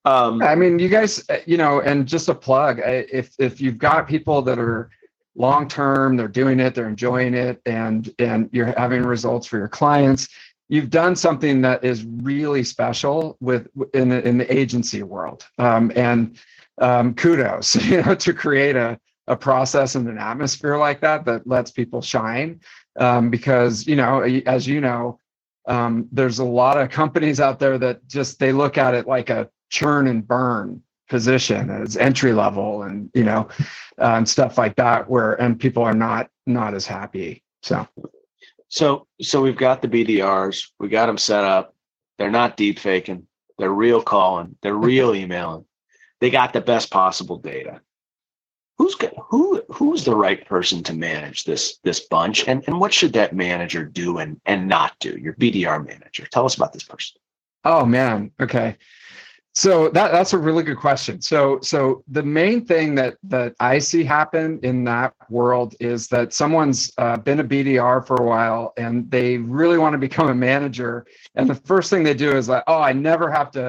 [0.07, 2.81] um I mean, you guys, uh, you know, and just a plug.
[2.83, 4.88] If if you've got people that are
[5.35, 9.68] long term, they're doing it, they're enjoying it, and and you're having results for your
[9.68, 10.26] clients.
[10.70, 15.90] You've done something that is really special with in the in the agency world, um,
[15.96, 16.38] and
[16.78, 21.46] um, kudos, you know, to create a a process and an atmosphere like that that
[21.46, 22.61] lets people shine.
[22.98, 25.18] Um, because you know, as you know,
[25.66, 29.28] um, there's a lot of companies out there that just they look at it like
[29.28, 33.48] a churn and burn position as entry level and you know
[33.98, 37.87] and stuff like that where and people are not not as happy so
[38.70, 41.74] so so we've got the bdrs we got them set up.
[42.18, 43.26] They're not deep faking
[43.59, 45.66] they're real calling they're real emailing.
[46.20, 47.80] They got the best possible data.
[48.78, 52.94] Who's got, who who's the right person to manage this this bunch and and what
[52.94, 55.18] should that manager do and and not do?
[55.18, 57.20] Your bdr manager tell us about this person.
[57.64, 58.76] Oh man okay
[59.61, 61.20] so that that's a really good question.
[61.20, 66.33] So so the main thing that that i see happen in that world is that
[66.33, 70.35] someone's uh, been a bdr for a while and they really want to become a
[70.35, 71.05] manager.
[71.35, 73.64] And the first thing they do is like oh i never have to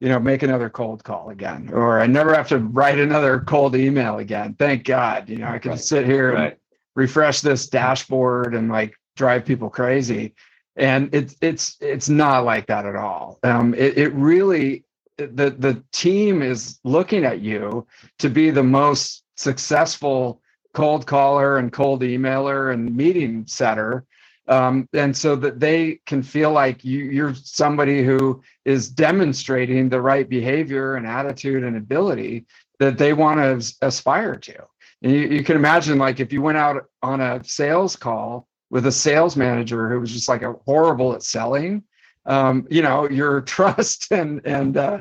[0.00, 3.76] you know make another cold call again or i never have to write another cold
[3.76, 4.56] email again.
[4.58, 5.80] Thank god you know i can Right.
[5.92, 6.56] sit here and
[6.96, 10.34] refresh this dashboard and like drive people crazy.
[10.76, 13.38] And it's it's it's not like that at all.
[13.42, 14.84] Um it, it really
[15.16, 17.86] the the team is looking at you
[18.18, 20.40] to be the most successful
[20.72, 24.04] cold caller and cold emailer and meeting setter.
[24.46, 30.02] Um, and so that they can feel like you, you're somebody who is demonstrating the
[30.02, 32.44] right behavior and attitude and ability
[32.78, 34.56] that they want to aspire to.
[35.02, 38.84] And you, you can imagine like if you went out on a sales call with
[38.86, 41.82] a sales manager who was just like a horrible at selling
[42.26, 45.00] um, you know your trust and and uh,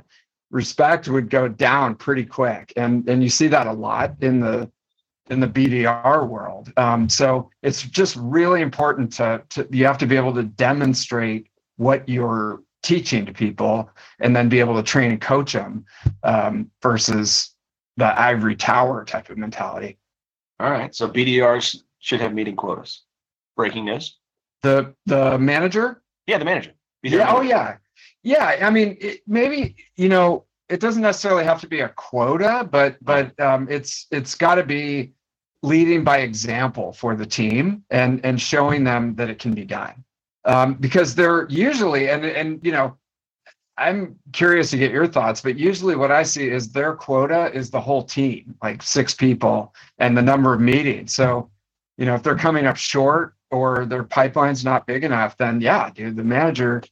[0.53, 2.71] respect would go down pretty quick.
[2.77, 4.71] And and you see that a lot in the
[5.29, 6.71] in the BDR world.
[6.77, 11.47] Um, so it's just really important to, to you have to be able to demonstrate
[11.77, 15.85] what you're teaching to people and then be able to train and coach them
[16.23, 17.51] um, versus
[17.95, 19.97] the ivory tower type of mentality.
[20.59, 20.93] all right.
[20.93, 23.03] So bdrs should have meeting quotas.
[23.55, 24.17] Breaking news?
[24.61, 26.01] The the manager?
[26.27, 27.77] Yeah the manager yeah oh yeah.
[28.23, 32.67] Yeah i mean it, maybe you know it doesn't necessarily have to be a quota
[32.69, 35.13] but but um, it's it's got to be
[35.61, 40.03] leading by example for the team and and showing them that it can be done.
[40.45, 42.97] Um, because they're usually and and you know
[43.77, 47.71] i'm curious to get your thoughts but usually what i see is their quota is
[47.71, 51.15] the whole team like six people and the number of meetings.
[51.15, 51.49] So
[51.97, 55.89] you know if they're coming up short or their pipeline's not big enough then yeah
[55.91, 56.83] dude the manager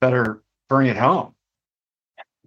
[0.00, 1.34] better bring it home.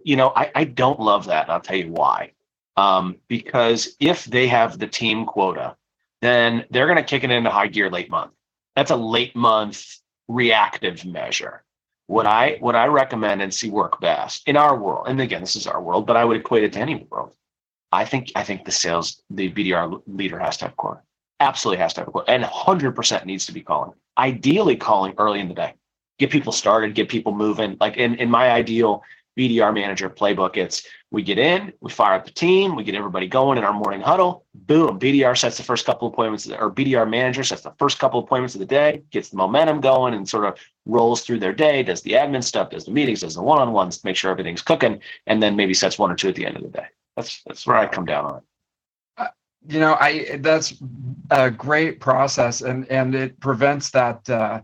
[0.04, 1.44] you know, I, I don't love that.
[1.44, 2.32] and I'll tell you why.
[2.76, 5.76] Um, because if they have the team quota,
[6.22, 8.32] then they're going to kick it into high gear late month.
[8.76, 9.84] That's a late month
[10.28, 11.64] reactive measure.
[12.06, 15.56] What I what I recommend and see work best in our world, and again, this
[15.56, 17.34] is our world, but I would equate it to any world.
[17.92, 21.00] I think I think the sales, the BDR leader has to have quota.
[21.40, 23.92] absolutely has to have a quote, and 100% needs to be calling.
[24.18, 25.74] Ideally, calling early in the day,
[26.20, 27.76] get people started, get people moving.
[27.80, 29.02] Like in in my ideal
[29.36, 33.26] BDR manager playbook, it's we get in, we fire up the team, we get everybody
[33.26, 34.44] going in our morning huddle.
[34.54, 38.54] Boom, BDR sets the first couple appointments, or BDR manager sets the first couple appointments
[38.54, 42.02] of the day, gets the momentum going, and sort of rolls through their day, does
[42.02, 45.56] the admin stuff, does the meetings, does the one-on-ones, make sure everything's cooking, and then
[45.56, 46.86] maybe sets one or two at the end of the day.
[47.16, 48.44] That's that's where I come down on it
[49.68, 50.74] you know i that's
[51.30, 54.60] a great process and and it prevents that uh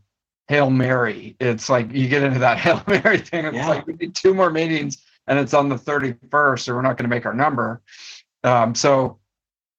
[0.48, 1.36] hail mary.
[1.40, 3.68] It's like you get into that hail mary thing it's yeah.
[3.68, 7.08] like we need two more meetings and it's on the 31st or we're not going
[7.08, 7.82] to make our number.
[8.44, 9.18] Um so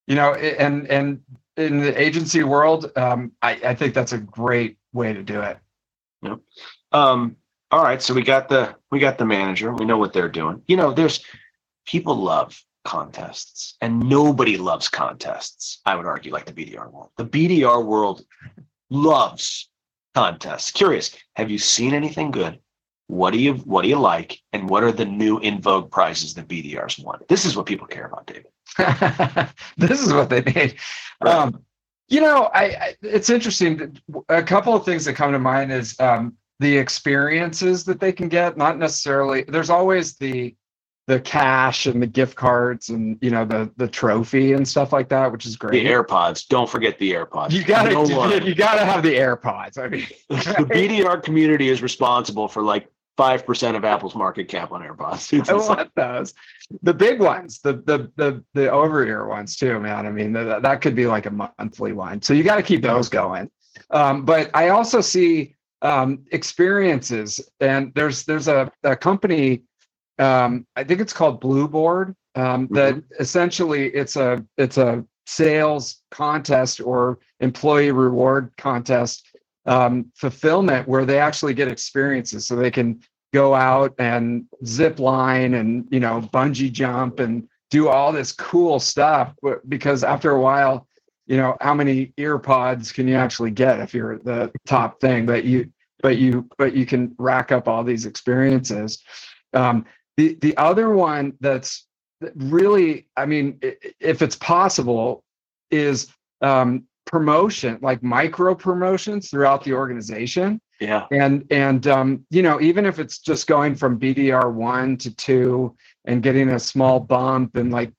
[0.07, 1.21] you know and and
[1.55, 5.57] in the agency world um i i think that's a great way to do it.
[6.21, 6.39] Yep.
[6.91, 7.37] Um
[7.71, 10.61] all right so we got the we got the manager we know what they're doing.
[10.67, 11.23] You know there's
[11.85, 17.09] people love contests and nobody loves contests i would argue like the bdr world.
[17.17, 18.25] The bdr world
[18.89, 19.69] loves
[20.17, 22.59] contests curious have you seen anything good?
[23.05, 24.39] What do you what do you like?
[24.51, 27.85] And what are the new in vogue prizes that bdrs want this is what people
[27.85, 28.51] care about david.
[29.77, 30.75] This is what they need.
[31.21, 31.35] Right.
[31.35, 31.63] um,
[32.09, 33.95] you know I, I, it's interesting
[34.29, 38.27] a couple of things that come to mind is um, the experiences that they can
[38.27, 40.55] get not necessarily there's always the
[41.07, 45.07] the cash and the gift cards and you know the the trophy and stuff like
[45.09, 45.83] that, which is great.
[45.83, 46.47] The AirPods.
[46.47, 47.51] Don't forget the AirPods.
[47.51, 49.77] You gotta no you, gotta have the AirPods.
[49.77, 54.73] I mean the BDR community is responsible for like five percent of Apple's market cap
[54.73, 55.31] on AirPods.
[55.39, 56.33] It's I want those.
[56.83, 60.05] The big ones, the the the the over ear ones too, man.
[60.05, 62.21] I mean that that could be like a monthly one.
[62.21, 63.49] So you got to keep those going.
[63.91, 69.63] Um, but I also see um, experiences, and there's there's a, a company
[70.19, 72.15] um, I think it's called Blueboard.
[72.35, 73.21] Um, that mm-hmm.
[73.21, 79.27] essentially it's a it's a sales contest or employee reward contest
[79.65, 83.01] um, fulfillment where they actually get experiences, so they can
[83.33, 88.79] go out and zip line and you know bungee jump and do all this cool
[88.79, 89.33] stuff.
[89.67, 90.87] Because after a while,
[91.25, 95.25] you know how many earpods can you actually get if you're the top thing?
[95.25, 99.03] But you but you but you can rack up all these experiences.
[99.53, 99.85] Um,
[100.17, 101.87] the the other one that's
[102.35, 103.59] really, I mean,
[103.99, 105.23] if it's possible,
[105.71, 106.07] is
[106.41, 110.61] um, promotion, like micro promotions throughout the organization.
[110.79, 111.05] Yeah.
[111.11, 115.75] And and um, you know, even if it's just going from BDR one to two
[116.05, 117.91] and getting a small bump and like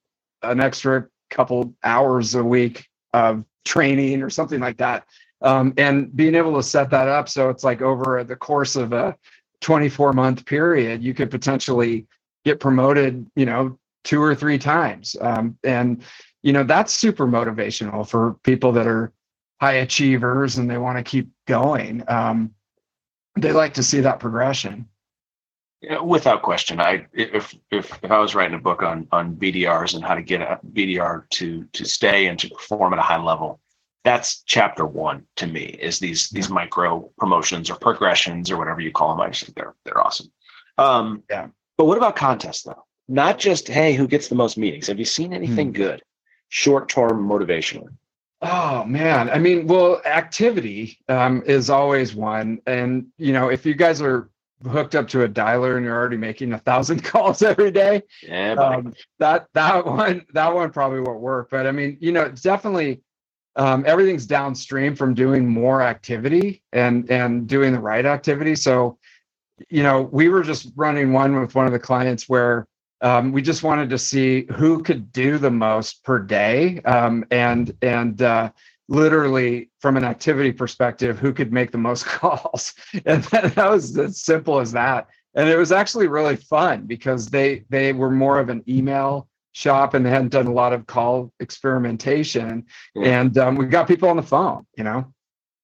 [0.42, 5.04] an extra couple hours a week of training or something like that.
[5.40, 8.92] Um, and being able to set that up so it's like over the course of
[8.92, 9.14] a
[9.60, 12.06] 24 month period, you could potentially
[12.44, 15.16] get promoted, you know, two or three times.
[15.20, 16.02] Um, and,
[16.42, 19.12] you know, that's super motivational for people that are
[19.60, 22.04] high achievers and they want to keep going.
[22.08, 22.54] Um,
[23.36, 24.88] they like to see that progression.
[25.80, 29.94] Yeah, without question, I if if if I was writing a book on on BDRs
[29.94, 33.22] and how to get a BDR to to stay and to perform at a high
[33.22, 33.60] level,
[34.08, 38.90] that's chapter one to me is these these micro promotions or progressions or whatever you
[38.90, 39.20] call them.
[39.20, 40.32] I just think they're they're awesome.
[40.78, 41.48] Um, yeah.
[41.76, 42.84] But what about contests though?
[43.06, 44.86] Not just hey, who gets the most meetings?
[44.86, 45.74] Have you seen anything hmm.
[45.74, 46.02] good,
[46.48, 47.88] short term motivational?
[48.40, 53.74] Oh man, I mean, well, activity um, is always one, and you know, if you
[53.74, 54.30] guys are
[54.66, 58.52] hooked up to a dialer and you're already making a thousand calls every day, yeah,
[58.54, 61.48] um, that that one that one probably won't work.
[61.50, 63.02] But I mean, you know, definitely
[63.58, 68.54] um, everything's downstream from doing more activity and and doing the right activity.
[68.54, 68.98] So,
[69.68, 72.66] you know, we were just running one with one of the clients where
[73.00, 77.76] um, we just wanted to see who could do the most per day, um, and
[77.82, 78.50] and uh,
[78.88, 82.74] literally from an activity perspective, who could make the most calls,
[83.06, 85.08] and that, that was as simple as that.
[85.34, 89.94] And it was actually really fun because they they were more of an email shop
[89.94, 92.64] and they hadn't done a lot of call experimentation.
[92.94, 93.20] Yeah.
[93.20, 95.12] and um, we got people on the phone you know?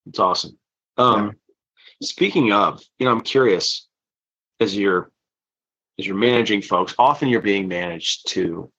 [0.06, 0.58] It's awesome.
[0.96, 1.32] Um, yeah.
[2.06, 3.88] speaking of you know i'm curious
[4.60, 5.10] as you're
[5.98, 8.70] as you're managing folks often you're being managed to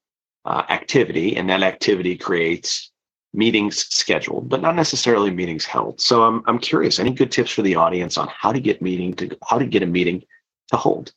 [0.45, 2.91] uh, activity and that activity creates
[3.33, 5.99] meetings scheduled but not necessarily meetings held.
[5.99, 9.13] So i'm, I'm curious any good tips for the audience on how to get meeting
[9.15, 10.23] to how to get a meeting
[10.71, 11.13] to hold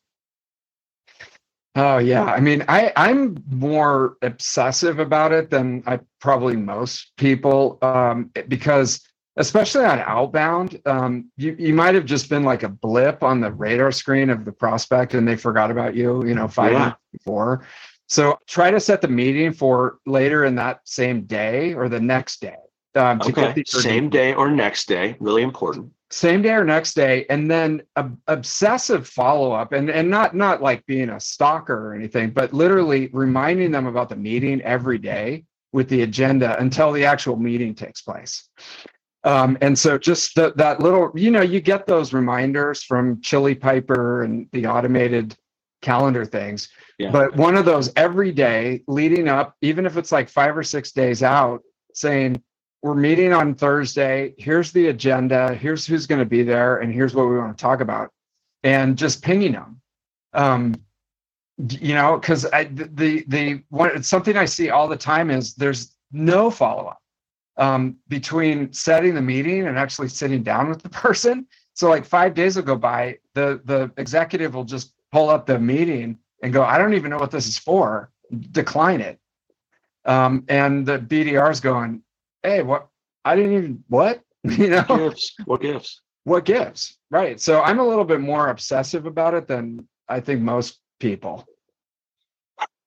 [1.78, 7.78] Oh yeah, I mean, I I'm more obsessive about it than I probably most people
[7.82, 9.00] um, because
[9.36, 13.52] especially on outbound, um, you you might have just been like a blip on the
[13.52, 16.78] radar screen of the prospect and they forgot about you, you know, five yeah.
[16.78, 17.64] minutes before.
[18.08, 22.40] So try to set the meeting for later in that same day or the next
[22.40, 22.56] day.
[22.94, 23.62] Um, okay.
[23.66, 25.92] Same day or next day, really important.
[26.10, 27.82] Same day or next day, and then
[28.26, 33.10] obsessive follow up, and and not not like being a stalker or anything, but literally
[33.12, 38.00] reminding them about the meeting every day with the agenda until the actual meeting takes
[38.00, 38.48] place.
[39.24, 43.54] Um, and so just the, that little, you know, you get those reminders from Chili
[43.54, 45.36] Piper and the automated
[45.82, 46.70] calendar things.
[46.98, 47.10] Yeah.
[47.10, 50.92] But one of those every day leading up, even if it's like five or six
[50.92, 51.60] days out,
[51.94, 52.42] saying,
[52.82, 54.34] we're meeting on Thursday.
[54.38, 55.54] Here's the agenda.
[55.54, 58.12] Here's who's going to be there, and here's what we want to talk about,
[58.62, 59.80] and just pinging them.
[60.32, 60.74] Um,
[61.58, 66.50] you know, because the the one something I see all the time is there's no
[66.50, 67.02] follow up
[67.56, 71.46] um, between setting the meeting and actually sitting down with the person.
[71.74, 75.58] So like five days will go by, the the executive will just pull up the
[75.58, 78.10] meeting and go, I don't even know what this is for,
[78.52, 79.18] decline it.
[80.04, 82.02] Um, and the BDR is going,
[82.48, 82.88] Hey, what?
[83.26, 84.22] I didn't even what?
[84.44, 85.32] You know, what gives?
[85.44, 86.00] What gifts?
[86.24, 86.96] What gifts?
[87.10, 87.38] Right.
[87.40, 91.46] So I'm a little bit more obsessive about it than I think most people.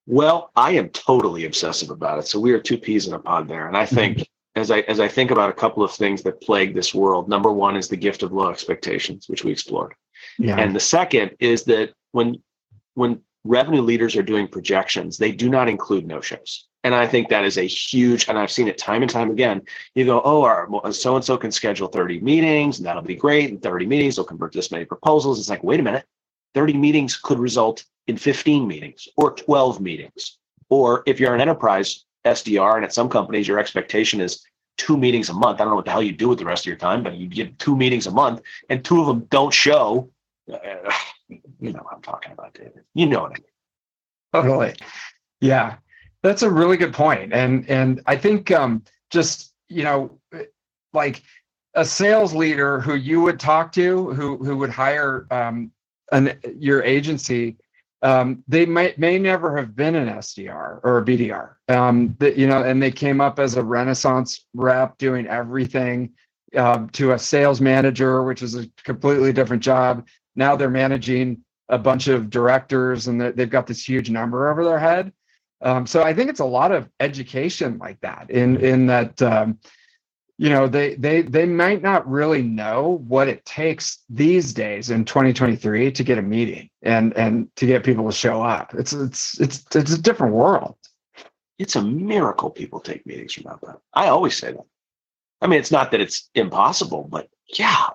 [0.07, 2.27] Well, I am totally obsessive about it.
[2.27, 3.67] So we are two peas in a pod there.
[3.67, 6.73] And I think as I as I think about a couple of things that plague
[6.73, 9.93] this world, number one is the gift of low expectations, which we explored.
[10.39, 10.57] Yeah.
[10.57, 12.41] And the second is that when
[12.95, 16.67] when revenue leaders are doing projections, they do not include no-shows.
[16.83, 19.61] And I think that is a huge, and I've seen it time and time again.
[19.93, 23.51] You go, oh, our so and so can schedule 30 meetings, and that'll be great.
[23.51, 25.39] And 30 meetings will convert this many proposals.
[25.39, 26.05] It's like, wait a minute,
[26.55, 30.37] 30 meetings could result in 15 meetings or 12 meetings.
[30.69, 34.43] Or if you're an enterprise, SDR, and at some companies, your expectation is
[34.77, 35.59] two meetings a month.
[35.59, 37.15] I don't know what the hell you do with the rest of your time, but
[37.15, 40.09] you get two meetings a month, and two of them don't show.
[40.51, 40.57] Uh,
[41.29, 42.81] you know what I'm talking about, David.
[42.95, 44.47] You know what I mean.
[44.47, 44.75] Totally.
[45.41, 45.75] Yeah,
[46.23, 50.19] that's a really good point, and and I think um, just you know,
[50.93, 51.23] like
[51.73, 55.71] a sales leader who you would talk to, who who would hire um,
[56.11, 57.57] an your agency
[58.03, 61.53] um, they may may never have been an SDR or a BDR.
[61.67, 66.11] Um, that you know, and they came up as a Renaissance rep doing everything
[66.55, 70.07] uh, to a sales manager, which is a completely different job.
[70.35, 74.79] Now they're managing a bunch of directors, and they've got this huge number over their
[74.79, 75.13] head.
[75.61, 79.59] Um, so I think it's a lot of education like that in in that um,
[80.37, 85.05] you know they they they might not really know what it takes these days in
[85.05, 88.73] 2023 to get a meeting and and to get people to show up.
[88.73, 90.77] It's it's it's it's a different world.
[91.59, 94.65] It's a miracle people take meetings from outbound i always say that.
[95.41, 97.89] I mean it's not that it's impossible but yeah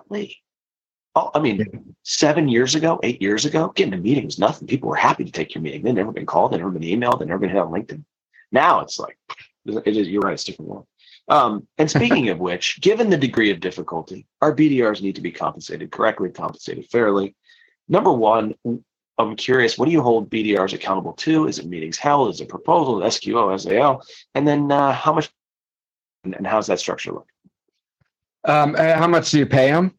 [1.17, 1.65] oh, i mean
[2.03, 5.31] seven years ago eight years ago getting a meeting was nothing people were happy to
[5.31, 7.59] take your meeting they'd never been called they'd never been emailed they'd never been hit
[7.59, 8.03] on linkedin
[8.51, 9.17] now it's like
[9.65, 10.87] it is you're right it's different world
[11.29, 15.31] um, and speaking of which, given the degree of difficulty, our BDRs need to be
[15.31, 17.35] compensated correctly, compensated fairly.
[17.89, 18.53] Number one,
[19.17, 21.47] I'm curious, what do you hold BDRs accountable to?
[21.47, 22.33] Is it meetings held?
[22.33, 24.03] Is it proposal, SQO, SAL?
[24.35, 25.29] And then uh, how much
[26.23, 27.27] and how's that structure look?
[28.43, 29.93] Um, how much do you pay them?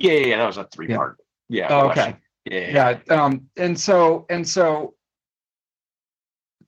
[0.00, 1.18] Yeah, yeah, yeah that was a three part.
[1.48, 1.68] Yeah.
[1.70, 2.16] Oh, okay.
[2.44, 2.98] Yeah, yeah.
[3.06, 3.22] yeah.
[3.22, 4.94] Um, and so and so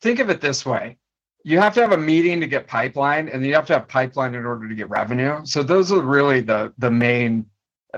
[0.01, 0.99] think of it this way
[1.45, 4.35] you have to have a meeting to get pipeline and you have to have pipeline
[4.35, 7.47] in order to get revenue so those are really the the main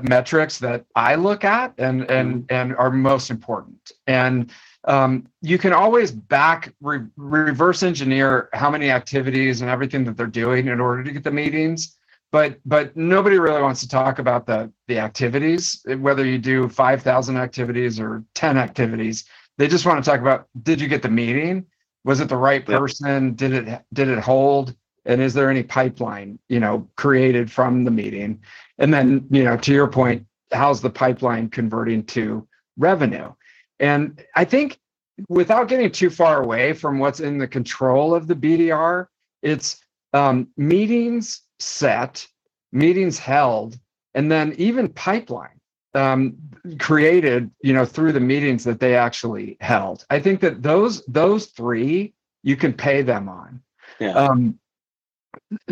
[0.03, 2.55] metrics that i look at and and mm-hmm.
[2.55, 4.53] and are most important and
[4.87, 10.27] um, you can always back re- reverse engineer how many activities and everything that they're
[10.27, 11.97] doing in order to get the meetings
[12.35, 17.37] but but nobody really wants to talk about the the activities whether you do 5000
[17.37, 19.25] activities or 10 activities.
[19.57, 21.65] They just want to talk about did you get the meeting?
[22.03, 23.35] Was it the right person?
[23.35, 24.75] Did it did it hold?
[25.05, 28.41] And is there any pipeline you know created from the meeting?
[28.79, 33.33] And then you know to your point how's the pipeline converting to revenue?
[33.79, 34.81] And i think
[35.29, 39.07] without getting too far away from what's in the control of the bdr
[39.43, 39.81] it's
[40.13, 42.27] um, meetings set
[42.73, 43.79] meetings held
[44.15, 45.61] and then even pipeline
[45.95, 46.37] um,
[46.79, 50.05] created, you know, through the meetings that they actually held.
[50.11, 53.61] I think that those those three you can pay them on.
[54.01, 54.13] Yeah.
[54.13, 54.59] Um,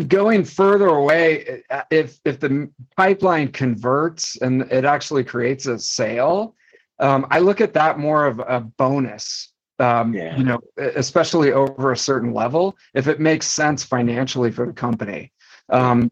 [0.07, 6.55] going further away, if if the pipeline converts and it actually creates a sale,
[6.99, 9.49] um, I look at that more of a bonus.
[9.79, 10.37] Um, yeah.
[10.37, 15.32] You know, especially over a certain level, if it makes sense financially for the company,
[15.69, 16.11] um,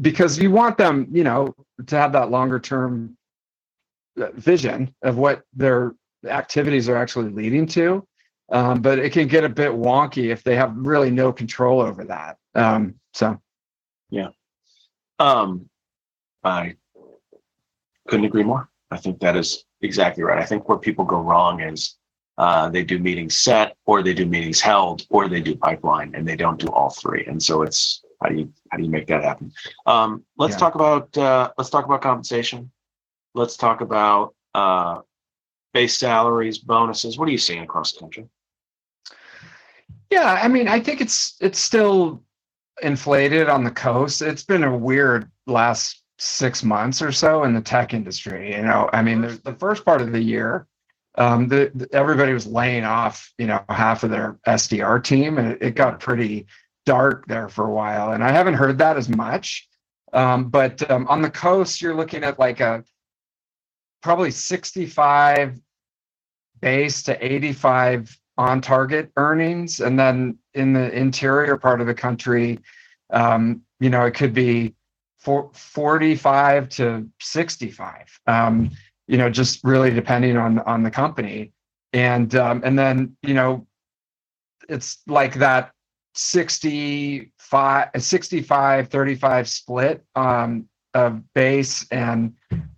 [0.00, 1.54] because you want them, you know,
[1.86, 3.16] to have that longer term
[4.16, 5.94] vision of what their
[6.26, 8.04] activities are actually leading to.
[8.50, 12.04] Um, but it can get a bit wonky if they have really no control over
[12.04, 12.38] that.
[12.54, 13.40] Um, so,
[14.10, 14.28] Yeah.
[15.18, 15.68] Um,
[16.42, 16.76] I
[18.08, 18.68] couldn't agree more.
[18.90, 20.38] I think that is exactly right.
[20.38, 21.96] I think where people go wrong is
[22.38, 26.26] uh, they do meetings set, or they do meetings held, or they do pipeline, and
[26.26, 27.26] they don't do all three.
[27.26, 29.52] And so it's how do you how do you make that happen?
[29.86, 30.58] Um, let's yeah.
[30.58, 32.70] talk about uh, let's talk about compensation.
[33.34, 35.00] Let's talk about uh,
[35.72, 37.18] base salaries, bonuses.
[37.18, 38.28] What are you seeing across the country?
[40.10, 42.22] Yeah, I mean, I think it's it's still
[42.82, 44.22] inflated on the coast.
[44.22, 48.54] It's been a weird last six months or so in the tech industry.
[48.54, 50.66] You know, I mean, the, the first part of the year,
[51.16, 55.52] um, the, the, everybody was laying off, you know, half of their SDR team, and
[55.52, 56.46] it, it, got pretty
[56.88, 58.12] dark there for a while.
[58.12, 59.68] And I haven't heard that as much.
[60.14, 62.82] Um, but um, on the coast, you're looking at like a
[64.02, 65.60] probably 65
[66.62, 69.80] base to 85 on target earnings.
[69.80, 72.58] And then in the interior part of the country,
[73.10, 74.74] um, you know, it could be
[75.18, 78.70] for 45 to 65, um,
[79.06, 81.52] you know, just really depending on, on the company.
[81.92, 83.66] And, um, and then, you know,
[84.70, 85.72] it's like that
[86.14, 92.34] 65, 65, 35 split um, of base and,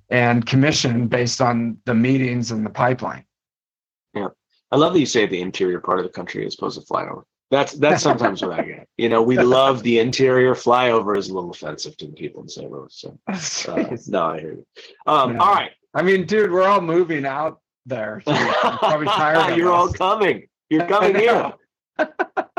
[0.08, 3.24] and commission based on the meetings and the pipeline.
[4.14, 4.28] Yeah.
[4.70, 7.24] I love that you say the interior part of the country as opposed to flyover.
[7.50, 8.88] That's that's sometimes what I get.
[8.96, 10.54] You know, we love the interior.
[10.54, 12.70] Flyover is a little offensive to the people in St.
[12.70, 12.86] Louis.
[12.90, 13.18] So
[13.72, 14.66] uh, no, I hear you.
[15.06, 15.40] Um, no.
[15.40, 15.72] All right.
[15.92, 18.22] I mean, dude, we're all moving out there.
[18.24, 19.56] So probably tired.
[19.56, 20.46] You're all coming.
[20.68, 21.52] You're coming here.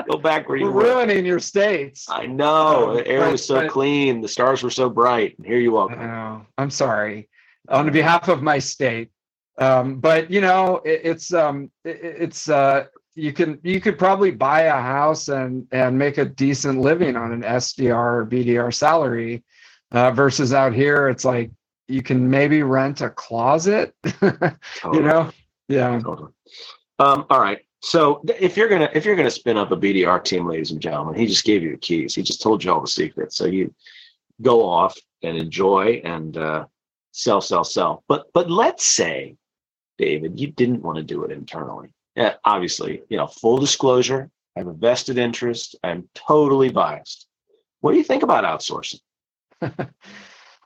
[0.09, 2.07] Go back where you we're ruining your states.
[2.09, 2.95] I know.
[2.95, 4.21] The air but, was so but, clean.
[4.21, 5.37] The stars were so bright.
[5.37, 5.91] And here you are.
[5.91, 6.45] I know.
[6.57, 7.29] I'm sorry.
[7.69, 9.11] On behalf of my state,
[9.57, 12.85] um, but you know it, it's um, it, it's uh,
[13.15, 17.31] you can you could probably buy a house and and make a decent living on
[17.31, 19.43] an SDR or BDR salary
[19.91, 21.51] uh, versus out here it's like
[21.87, 25.29] you can maybe rent a closet you know
[25.67, 26.31] yeah totally.
[26.99, 30.47] um, all right so if you're gonna if you're gonna spin up a BDR team
[30.47, 32.87] ladies and gentlemen he just gave you the keys he just told you all the
[32.87, 33.73] secrets so you
[34.41, 36.65] go off and enjoy and uh,
[37.11, 39.35] sell sell sell but but let's say
[39.97, 44.59] David you didn't want to do it internally yeah, obviously, you know, full disclosure, I
[44.59, 45.75] have a vested interest.
[45.83, 47.27] I'm totally biased.
[47.79, 48.99] What do you think about outsourcing?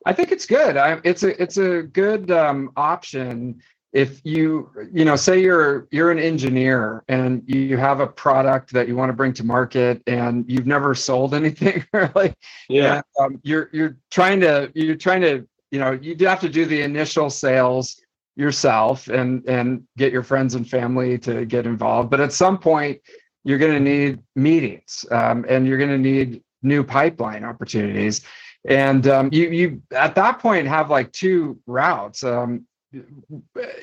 [0.05, 0.77] I think it's good.
[0.77, 3.61] I, it's a it's a good um, option
[3.95, 8.89] if you you know say you're you're an engineer and you have a product that
[8.89, 12.35] you want to bring to market and you've never sold anything really.
[12.67, 12.95] Yeah.
[12.95, 16.65] And, um, you're you're trying to you're trying to you know you have to do
[16.65, 18.01] the initial sales
[18.35, 22.99] yourself and and get your friends and family to get involved but at some point
[23.45, 28.21] you're going to need meetings um, and you're going to need new pipeline opportunities
[28.67, 32.65] and um, you you at that point have like two routes um,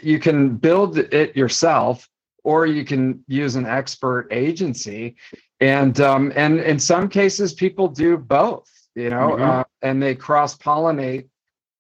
[0.02, 2.08] you can build it yourself
[2.44, 5.16] or you can use an expert agency
[5.60, 9.42] and um, and in some cases people do both you know mm-hmm.
[9.42, 11.28] uh, and they cross pollinate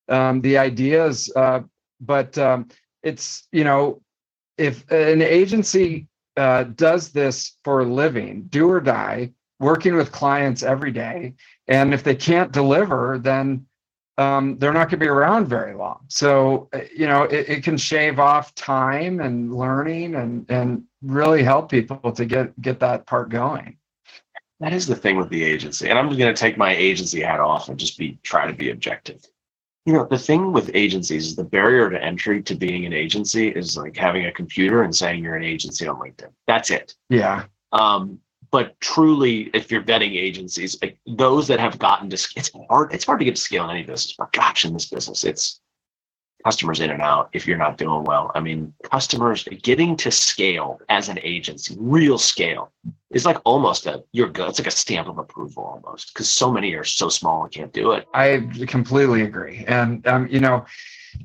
[0.08, 1.60] um, the ideas uh,
[2.00, 2.68] but um,
[3.02, 4.00] it's you know
[4.58, 6.06] if an agency
[6.36, 11.34] uh, does this for a living do or die working with clients every day
[11.68, 13.66] and if they can't deliver then
[14.18, 17.64] um, they're not going to be around very long so uh, you know it, it,
[17.64, 23.06] can shave off time and learning and and really help people to get get that
[23.06, 23.76] part going
[24.60, 27.20] that is the thing with the agency and i'm just going to take my agency
[27.20, 29.26] hat off and just be try to be objective
[29.84, 33.48] you know, the thing with agencies is the barrier to entry to being an agency
[33.48, 36.30] is like having a computer and saying you're an agency on LinkedIn.
[36.46, 36.94] That's it.
[37.08, 37.46] Yeah.
[37.72, 38.20] Um,
[38.52, 42.92] but truly, if you're vetting agencies, like those that have gotten to, scale, it's hard.
[42.92, 44.14] It's hard to get to scale in any business.
[44.16, 45.60] But gosh, in this business, it's
[46.44, 48.30] customers in and out if you're not doing well.
[48.34, 52.70] I mean, customers getting to scale as an agency, real scale,
[53.10, 54.50] is like almost a you're good.
[54.50, 57.72] It's like a stamp of approval almost because so many are so small and can't
[57.72, 58.06] do it.
[58.12, 60.66] I completely agree, and um, you know.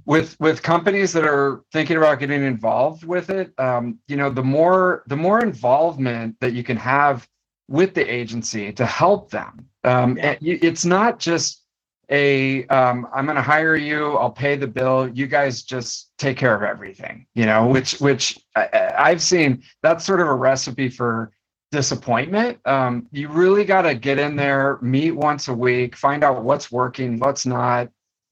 [0.05, 4.43] With with companies that are thinking about getting involved with it, um, you know, the
[4.43, 7.27] more the more involvement that you can have
[7.67, 9.67] with the agency to help them.
[9.83, 10.35] Um, yeah.
[10.41, 11.63] It's not just
[12.09, 16.37] a um, i'm going to hire you i'll pay the bill you guys just take
[16.37, 20.89] care of everything you know which which I, have seen that's sort of a recipe
[20.89, 21.31] for
[21.71, 26.43] disappointment um, you really got to get in there meet once a week find out
[26.43, 27.89] what's working what's not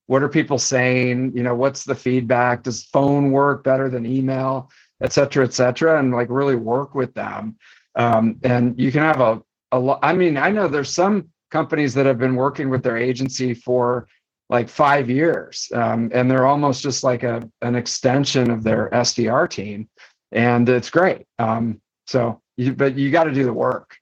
[0.07, 4.69] what are people saying you know what's the feedback does phone work better than email
[5.01, 7.55] et cetera et cetera and like really work with them
[7.95, 9.41] um, and you can have a,
[9.71, 12.97] a lot i mean i know there's some companies that have been working with their
[12.97, 14.07] agency for
[14.49, 19.49] like five years, um, and they're almost just like a an extension of their SDR
[19.49, 19.89] team,
[20.31, 21.25] and it's great.
[21.39, 23.97] Um, so, you, but you got to do the work.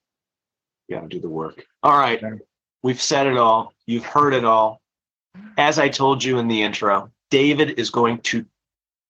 [0.88, 1.66] You got to do the work.
[1.82, 2.22] All right,
[2.82, 3.74] we've said it all.
[3.86, 4.82] You've heard it all.
[5.58, 8.46] As I told you in the intro, David is going to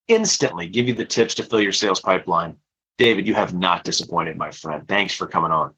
[0.08, 2.56] instantly give you the tips to fill your sales pipeline.
[2.98, 4.86] David, you have not disappointed, my friend.
[4.86, 5.74] Thanks for coming on.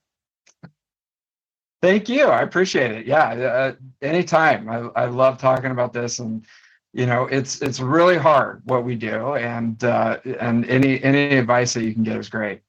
[1.82, 2.24] Thank you.
[2.24, 3.06] I appreciate it.
[3.06, 3.72] Yeah, uh,
[4.02, 4.68] anytime.
[4.68, 6.44] I, I love talking about this, and
[6.92, 11.74] you know, it's it's really hard what we do, and uh, and any any advice
[11.74, 12.60] that you can get is great.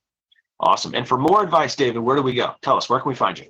[0.59, 0.93] Awesome.
[0.93, 2.55] And for more advice, David, where do we go?
[2.61, 2.89] Tell us.
[2.89, 3.47] Where can we find you?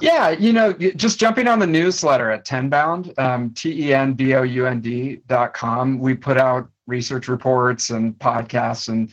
[0.00, 4.34] Yeah, you know, just jumping on the newsletter at Tenbound, um, T E N B
[4.34, 5.98] O U N D dot com.
[5.98, 9.10] We put out research reports and podcasts, and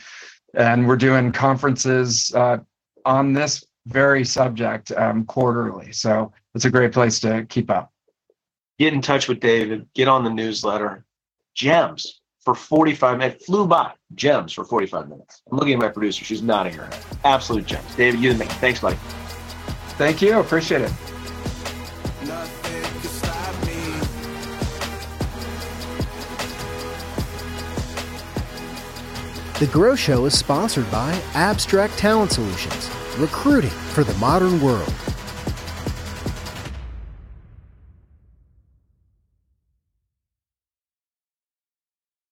[0.53, 2.57] and we're doing conferences uh,
[3.05, 5.91] on this very subject um, quarterly.
[5.91, 7.91] So it's a great place to keep up.
[8.79, 9.87] Get in touch with David.
[9.93, 11.05] Get on the newsletter.
[11.55, 13.45] Gems for 45 minutes.
[13.45, 13.91] Flew by.
[14.15, 15.41] Gems for 45 minutes.
[15.51, 16.25] I'm looking at my producer.
[16.25, 17.05] She's nodding her head.
[17.23, 17.95] Absolute gems.
[17.95, 18.45] David, you and me.
[18.45, 18.97] Thanks, buddy.
[19.97, 20.39] Thank you.
[20.39, 20.91] Appreciate it.
[29.59, 34.93] The Grow Show is sponsored by Abstrakt Talent Solutions, recruiting for the modern world.